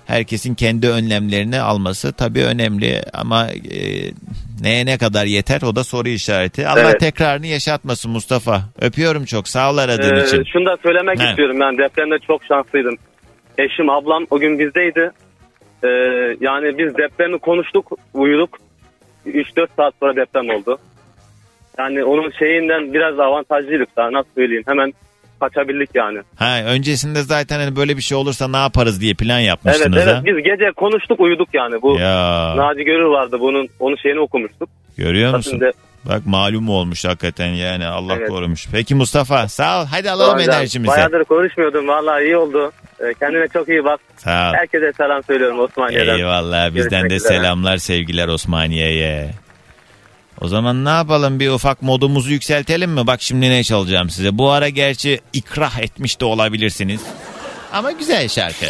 [0.06, 3.80] herkesin kendi önlemlerini alması tabii önemli ama e,
[4.62, 6.68] neye ne kadar yeter o da soru işareti.
[6.68, 7.00] Allah Evet.
[7.00, 8.60] tekrarını yaşatmasın Mustafa.
[8.80, 10.44] Öpüyorum çok sağ ol aradığın Ee, için.
[10.52, 11.28] şunu da söylemek He.
[11.30, 12.96] istiyorum ben depremde çok şanslıydım.
[13.58, 15.10] Eşim ablam o gün bizdeydi.
[15.84, 15.88] Ee,
[16.40, 18.58] yani biz depremi konuştuk uyuduk.
[19.26, 20.78] 3-4 saat sonra deprem oldu.
[21.78, 24.92] Yani onun şeyinden biraz avantajlıydık daha nasıl söyleyeyim hemen
[25.48, 26.18] kaçabildik yani.
[26.36, 30.14] Ha, öncesinde zaten hani böyle bir şey olursa ne yaparız diye plan Evet yapmıştınız evet
[30.16, 30.22] ha.
[30.24, 31.82] biz gece konuştuk uyuduk yani.
[31.82, 32.54] Bu Ya.
[32.56, 34.68] Naci Görür vardı bunun onun şeyini okumuştuk.
[34.98, 35.50] Görüyor musun?
[35.50, 35.70] Şimdi-
[36.08, 38.28] Bak malum olmuş hakikaten yani Allah Evet.
[38.28, 38.68] korumuş.
[38.72, 40.90] Peki Mustafa sağ ol hadi alalım Doğancan, enerjimizi.
[40.92, 42.72] Bayağıdır konuşmuyordum vallahi iyi oldu.
[43.00, 44.00] Ee, kendine çok iyi bak.
[44.16, 44.54] Sağ ol.
[44.54, 46.18] Herkese selam söylüyorum Osmaniye'den.
[46.18, 47.28] Eyvallah bizden Görüşmek de üzere.
[47.38, 49.30] selamlar sevgiler Osmaniye'ye.
[50.40, 53.06] O zaman ne yapalım bir ufak modumuzu yükseltelim mi?
[53.06, 54.38] Bak şimdi ne çalacağım size.
[54.38, 57.00] Bu ara gerçi ikrah etmiş de olabilirsiniz.
[57.72, 58.66] Ama güzel şarkı.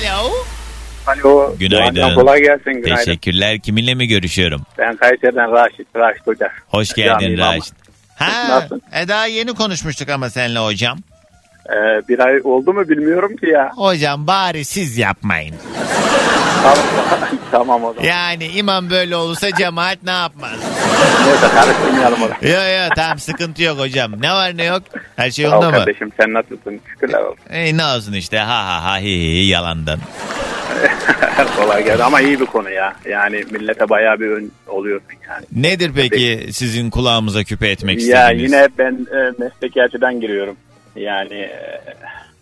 [0.00, 0.30] Alo.
[1.06, 1.54] Alo.
[1.58, 1.96] Günaydın.
[1.96, 2.72] Doğancan kolay gelsin.
[2.72, 3.04] Günaydın.
[3.04, 3.58] Teşekkürler.
[3.60, 4.62] Kiminle mi görüşüyorum?
[4.78, 6.48] Ben Kayseri'den Raşit, Raşit Hoca.
[6.68, 7.56] Hoş Cami geldin imamı.
[7.56, 7.74] Raşit.
[8.16, 8.82] Ha, Nasılsın?
[8.92, 10.98] e daha yeni konuşmuştuk ama seninle hocam.
[11.68, 13.70] Ee, bir ay oldu mu bilmiyorum ki ya.
[13.76, 15.54] Hocam bari siz yapmayın.
[17.50, 18.08] Tamam, o zaman.
[18.08, 20.58] Yani imam böyle olursa cemaat ne yapmaz?
[21.26, 22.52] Neyse karıştırmayalım orayı.
[22.54, 24.12] Yok yok tamam sıkıntı yok hocam.
[24.22, 24.82] Ne var ne yok?
[25.16, 25.76] Her şey yolunda mı?
[25.76, 26.80] kardeşim sen nasılsın?
[26.90, 27.38] Şükürler olsun.
[27.50, 29.98] E, ne olsun işte ha ha ha hi hi yalandan.
[31.56, 32.96] kolay geldi ama iyi bir konu ya.
[33.08, 35.46] Yani millete bayağı bir ön oluyorsun yani.
[35.52, 38.52] Nedir peki sizin kulağımıza küpe etmek Ya istediğiniz?
[38.52, 40.56] yine ben e, mesleki açıdan giriyorum.
[40.96, 41.80] Yani e,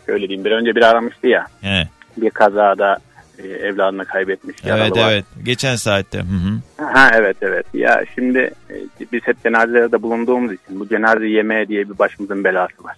[0.07, 1.47] şöyle diyeyim bir önce biri aramıştı ya.
[1.63, 1.89] He.
[2.17, 2.97] Bir kazada
[3.39, 4.57] e, evladını kaybetmiş.
[4.65, 5.13] Evet var.
[5.13, 5.25] evet.
[5.43, 6.19] Geçen saatte.
[6.19, 6.85] Hı hı.
[6.85, 7.67] Ha evet evet.
[7.75, 8.39] Ya şimdi
[8.71, 8.75] e,
[9.13, 12.97] biz hep cenazelerde bulunduğumuz için bu cenaze yemeği diye bir başımızın belası var.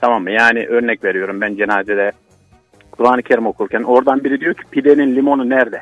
[0.00, 0.30] Tamam mı?
[0.30, 2.12] Yani örnek veriyorum ben cenazede
[2.90, 5.80] Kur'an-ı Kerim okurken oradan biri diyor ki pidenin limonu nerede?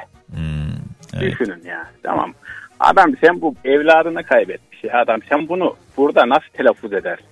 [1.20, 1.86] Düşünün ya.
[2.02, 2.34] Tamam.
[2.80, 5.20] Adam sen bu evladını kaybetmiş ya adam.
[5.28, 7.26] Sen bunu burada nasıl telaffuz edersin?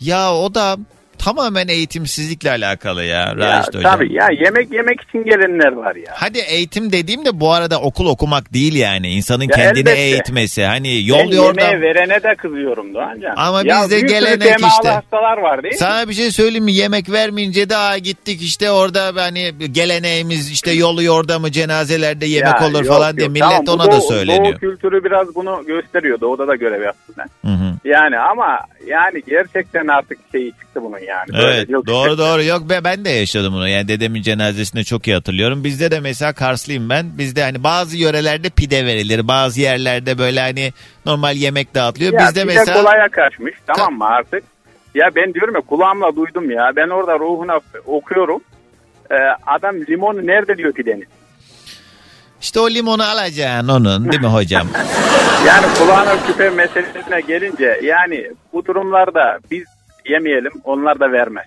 [0.00, 0.76] Ya o da
[1.24, 3.82] tamamen eğitimsizlikle alakalı ya Raşit hocam.
[3.92, 6.12] tabii ya yemek yemek için gelenler var ya.
[6.14, 9.08] Hadi eğitim dediğim de bu arada okul okumak değil yani.
[9.08, 10.00] insanın Ya kendini elbette.
[10.00, 10.64] eğitmesi.
[10.64, 11.68] Hani ben yol yordam.
[11.70, 13.32] yemeği verene de kızıyorum Doğancan.
[13.36, 14.88] Ama ya bizde gelenek işte.
[14.88, 15.78] hastalar var değil mi?
[15.78, 16.72] Sana bir şey söyleyeyim mi?
[16.72, 22.66] Yemek vermeyince de aa, gittik işte orada hani geleneğimiz işte yolu yordamı cenazelerde yemek Ya,
[22.68, 24.52] olur yok, falan diye millet Tamam, ona da Doğu- söyleniyor.
[24.52, 26.20] Doğu kültürü biraz bunu gösteriyor.
[26.20, 27.50] Doğuda da görev yaptım ben.
[27.50, 27.74] Hı hı.
[27.84, 28.58] Yani ama
[28.90, 31.32] yani gerçekten artık şeyi çıktı bunun yani.
[31.32, 32.18] Böyle Evet yok doğru işte.
[32.22, 35.64] doğru yok be ben de yaşadım bunu yani dedemin cenazesinde çok iyi hatırlıyorum.
[35.64, 40.72] Bizde de mesela Karslıyım ben bizde hani bazı yörelerde pide verilir bazı yerlerde böyle hani
[41.06, 42.12] normal yemek dağıtılıyor.
[42.12, 44.42] Ya Bizde mesela kolaya kaçmış tamam mı artık?
[44.94, 46.72] Ya ben diyorum ya kulağımla duydum ya.
[46.76, 48.40] Ben orada ruhuna okuyorum.
[49.10, 49.14] Ee,
[49.46, 51.06] adam limonu nerede diyor pidenin.
[52.40, 54.68] İşte o limonu alacaksın onun değil mi hocam?
[55.46, 59.64] Yani kulağına küpe meselesine gelince yani bu durumlarda biz
[60.08, 61.46] yemeyelim onlar da vermez.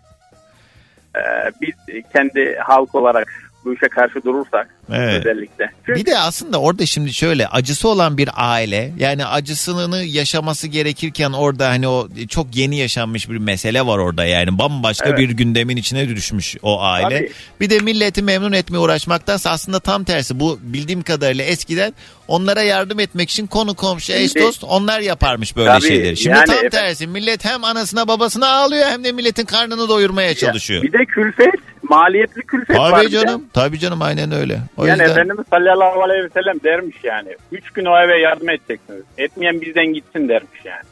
[1.15, 1.19] Ee,
[1.61, 3.27] biz kendi halk olarak
[3.65, 5.25] bu işe karşı durursak Evet.
[5.25, 5.71] özellikle.
[5.87, 11.69] Bir de aslında orada şimdi şöyle acısı olan bir aile yani acısını yaşaması gerekirken orada
[11.69, 15.19] hani o çok yeni yaşanmış bir mesele var orada yani bambaşka Evet.
[15.19, 17.17] bir gündemin içine düşmüş o aile.
[17.17, 17.31] Tabii.
[17.59, 21.93] Bir de milleti memnun etmeye uğraşmaktansa aslında tam tersi bu bildiğim kadarıyla eskiden
[22.27, 26.17] onlara yardım etmek için konu komşu eş dost onlar yaparmış böyle Tabii, şeyleri.
[26.17, 30.35] Şimdi yani tam efendim- tersi millet hem anasına babasına ağlıyor hem de milletin karnını doyurmaya
[30.35, 30.83] çalışıyor.
[30.83, 31.53] Bir de külfet,
[31.89, 32.91] maliyetli külfet var.
[32.91, 33.19] Tabii bir de.
[33.21, 34.59] canım tabii canım aynen öyle.
[34.77, 35.13] O yani yüzden...
[35.13, 37.29] Efendimiz sallallahu aleyhi ve sellem dermiş yani.
[37.51, 39.03] Üç gün o eve yardım edeceksiniz.
[39.17, 40.83] Etmeyen bizden gitsin dermiş yani.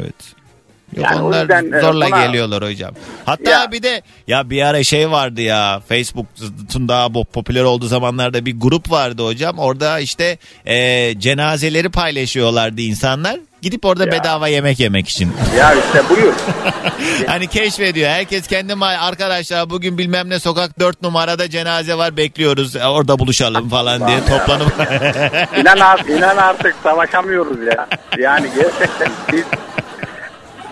[0.00, 0.14] Evet.
[0.96, 2.94] Yok Yani onlar yüzden, e, zorla buna- geliyorlar hocam.
[3.24, 3.72] Hatta Ya.
[3.72, 8.90] bir de ya bir ara şey vardı ya Facebook'un daha popüler olduğu zamanlarda bir grup
[8.90, 9.58] vardı hocam.
[9.58, 13.40] Orada işte e, cenazeleri paylaşıyorlardı insanlar.
[13.62, 14.12] Gidip orada Ya.
[14.12, 15.32] bedava yemek yemek için.
[15.58, 16.32] Ya işte buyur.
[17.26, 18.10] hani keşfediyor.
[18.10, 22.76] Herkes kendi arkadaşlar bugün bilmem ne sokak 4 numarada cenaze var bekliyoruz.
[22.76, 24.72] E, Orada buluşalım falan diye toplanıp.
[25.60, 27.86] inan, artık, inan artık savaşamıyoruz ya.
[28.18, 29.44] Yani gerçekten biz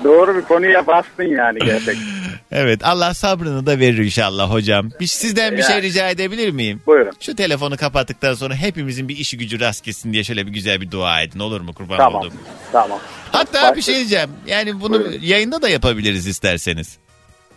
[0.04, 1.96] doğru bir konuya bastın yani gerçekten.
[2.52, 4.90] evet Allah sabrını da verir inşallah hocam.
[5.00, 5.82] Bir, sizden bir şey Yani.
[5.82, 6.82] rica edebilir miyim?
[6.86, 7.12] Buyurun.
[7.20, 10.90] Şu telefonu kapattıktan sonra hepimizin bir işi gücü rast gelsin diye şöyle bir güzel bir
[10.90, 12.22] dua edin olur mu kurban Tamam.
[12.22, 12.32] oldum.
[12.72, 12.98] Tamam.
[13.32, 14.30] Hatta bir şey diyeceğim.
[14.46, 16.98] Yani bunu yayında da yapabiliriz isterseniz.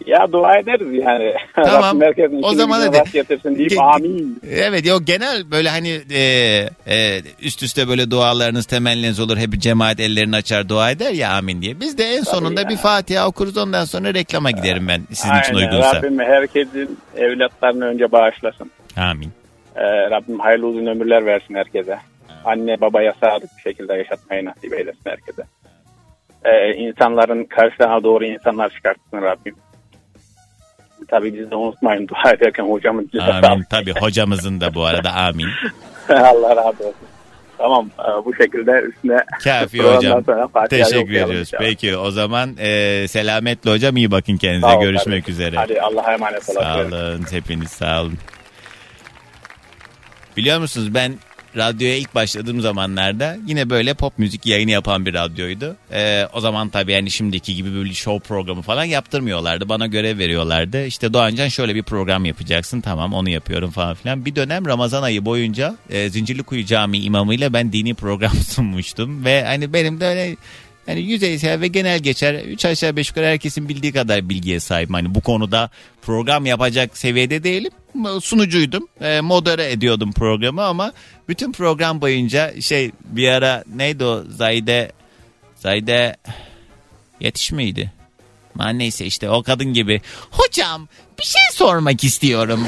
[0.05, 1.33] Ya dua ederiz yani.
[1.55, 1.83] Tamam.
[1.83, 3.11] Rabbim herkesin O zaman hadi.
[3.13, 4.39] getirsin deyip Ge- amin.
[4.51, 6.19] Evet yok genel böyle hani e,
[6.87, 9.37] e, üst üste böyle dualarınız temenniniz olur.
[9.37, 11.79] Hep cemaat ellerini açar dua eder ya amin diye.
[11.79, 12.69] Biz de en sonunda ya.
[12.69, 15.67] bir Fatiha okuruz ondan sonra reklama giderim ben sizin için Aynen.
[15.67, 15.95] uygunsa.
[15.95, 18.71] Rabbim herkesin evlatlarını önce bağışlasın.
[18.97, 19.29] Amin.
[19.75, 21.97] Ee, Rabbim hayırlı uzun ömürler versin herkese.
[22.45, 25.43] Anne babaya sadık bir şekilde yaşatmayı nasip eylesin herkese.
[26.45, 29.55] Ee, insanların karşısına doğru insanlar çıkartsın Rabbim.
[31.07, 33.63] Tabii biz de unutmayın dua ederken hocamın Amin.
[33.69, 35.47] Tabii hocamızın da bu arada amin.
[36.09, 37.07] Allah razı olsun.
[37.57, 40.23] Tamam e, bu şekilde üstüne Kafi hocam.
[40.69, 41.51] Teşekkür ediyoruz.
[41.59, 44.67] Peki o zaman e, selametle hocam iyi bakın kendinize.
[44.67, 45.33] Sağ ol Görüşmek kardeşim.
[45.33, 45.55] üzere.
[45.55, 46.59] Hadi Allah'a emanet olun.
[46.61, 48.17] Sağ olun hepiniz sağ olun.
[50.37, 51.13] Biliyor musunuz ben
[51.57, 55.75] radyoya ilk başladığım zamanlarda yine böyle pop müzik yayını yapan bir radyoydu.
[55.91, 59.69] Ee, o zaman tabii yani şimdiki gibi böyle show programı falan yaptırmıyorlardı.
[59.69, 60.85] Bana görev veriyorlardı.
[60.85, 62.81] İşte Doğancan şöyle bir program yapacaksın.
[62.81, 64.25] Tamam onu yapıyorum falan filan.
[64.25, 69.25] Bir dönem Ramazan ayı boyunca e, Zincirlikuyu Camii imamıyla ben dini program sunmuştum.
[69.25, 70.35] Ve hani benim de öyle
[70.87, 72.33] yani yüzeysel ve genel geçer.
[72.33, 74.93] Üç aşağı beş yukarı herkesin bildiği kadar bilgiye sahibim.
[74.93, 75.69] Hani bu konuda
[76.01, 77.71] program yapacak seviyede değilim.
[78.21, 78.87] Sunucuydum.
[79.01, 80.93] E, modere ediyordum programı ama
[81.27, 84.91] bütün program boyunca şey bir ara neydi o Zayde
[85.55, 86.15] Zayde
[87.19, 87.91] yetiş miydi?
[88.59, 90.01] Ama neyse işte o kadın gibi.
[90.31, 90.87] Hocam
[91.19, 92.67] bir şey sormak istiyorum.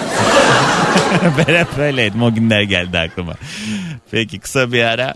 [1.37, 2.23] ben hep böyleydim.
[2.23, 3.33] O günler geldi aklıma.
[4.11, 5.15] Peki kısa bir ara.